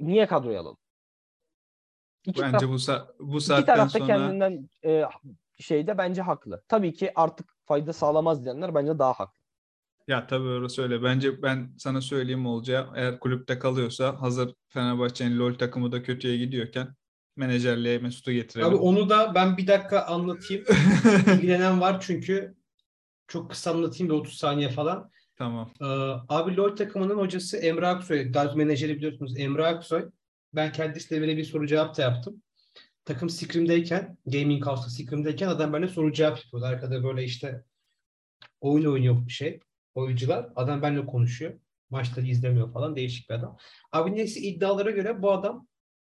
[0.00, 0.78] Niye kadroya alalım?
[2.26, 5.04] İki Bence taraf- bu sa- bu İki saatten taraf da sonra kendinden e,
[5.58, 6.62] şeyde bence haklı.
[6.68, 9.41] Tabii ki artık fayda sağlamaz diyenler bence daha haklı.
[10.08, 11.02] Ya tabii orası öyle.
[11.02, 16.94] Bence ben sana söyleyeyim olacağı eğer kulüpte kalıyorsa hazır Fenerbahçe'nin LoL takımı da kötüye gidiyorken
[17.36, 18.68] menajerliğe Mesut'u getirelim.
[18.68, 20.64] Abi onu da ben bir dakika anlatayım.
[21.26, 22.54] İlgilenen var çünkü
[23.28, 25.10] çok kısa anlatayım da 30 saniye falan.
[25.36, 25.70] Tamam.
[25.80, 25.84] Ee,
[26.28, 28.32] abi LoL takımının hocası Emre Aksoy.
[28.32, 30.10] Gaz menajeri biliyorsunuz Emre Aksoy.
[30.54, 32.42] Ben kendisiyle böyle bir soru cevap da yaptım.
[33.04, 36.66] Takım Scrim'deyken, Gaming House'da Scrim'deyken adam benimle soru cevap yapıyordu.
[36.66, 37.64] Arkada böyle işte
[38.60, 39.60] oyun oynuyor bir şey.
[39.94, 40.48] Oyuncular.
[40.56, 41.60] Adam benimle konuşuyor.
[41.90, 42.96] Maçları izlemiyor falan.
[42.96, 43.58] Değişik bir adam.
[43.92, 45.68] Abi neyse iddialara göre bu adam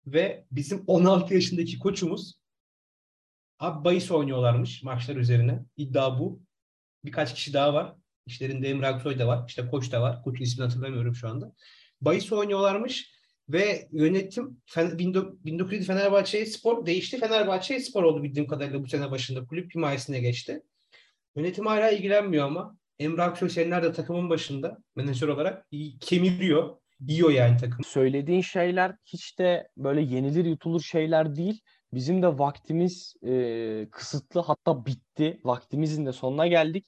[0.06, 2.34] ve bizim 16 yaşındaki koçumuz
[3.58, 5.64] abi bahis oynuyorlarmış maçlar üzerine.
[5.76, 6.42] İddia bu.
[7.04, 7.94] Birkaç kişi daha var.
[8.26, 9.44] İşlerinde Emre Aksoy da var.
[9.48, 10.22] İşte koç da var.
[10.22, 11.52] Koçun ismini hatırlamıyorum şu anda.
[12.00, 13.14] Bahis oynuyorlarmış
[13.48, 17.18] ve yönetim Fen- 1907 Fenerbahçe Spor değişti.
[17.18, 19.46] Fenerbahçe Spor oldu bildiğim kadarıyla bu sene başında.
[19.46, 20.62] Kulüp himayesine geçti.
[21.36, 25.66] Yönetim hala ilgilenmiyor ama Emre Aksoy senelerde takımın başında menajer olarak
[26.00, 26.76] kemiriyor.
[27.00, 27.84] Yiyor yani takım.
[27.84, 31.60] Söylediğin şeyler hiç de böyle yenilir yutulur şeyler değil.
[31.94, 35.40] Bizim de vaktimiz e, kısıtlı hatta bitti.
[35.44, 36.86] Vaktimizin de sonuna geldik.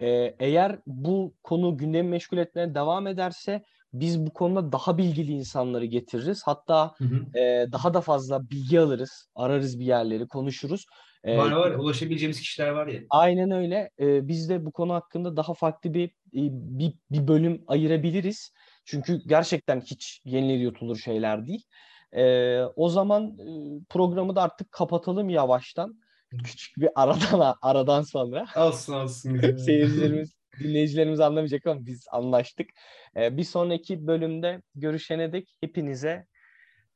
[0.00, 5.84] E, eğer bu konu gündemi meşgul etmeye devam ederse biz bu konuda daha bilgili insanları
[5.84, 6.42] getiririz.
[6.44, 6.94] Hatta
[7.34, 10.86] e, daha da fazla bilgi alırız, ararız bir yerleri, konuşuruz.
[11.26, 13.00] Ee, Var var ulaşabileceğimiz kişiler var ya.
[13.10, 13.90] Aynen öyle.
[14.00, 18.52] Ee, biz de bu konu hakkında daha farklı bir bir, bir bölüm ayırabiliriz.
[18.84, 21.64] Çünkü gerçekten hiç yenilir yutulur şeyler değil.
[22.12, 23.44] Ee, o zaman e,
[23.88, 26.00] programı da artık kapatalım yavaştan.
[26.44, 28.46] Küçük bir aradan aradan sonra.
[28.54, 29.56] Alsın alsın.
[29.56, 32.70] Seyircilerimiz, dinleyicilerimiz anlamayacak ama biz anlaştık.
[33.16, 36.26] Ee, bir sonraki bölümde görüşene dek hepinize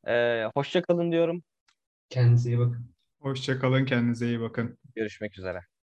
[0.08, 1.42] e, hoşça kalın diyorum.
[2.10, 2.90] Kendinize iyi bakın.
[3.20, 4.78] Hoşça kalın, kendinize iyi bakın.
[4.94, 5.69] Görüşmek üzere.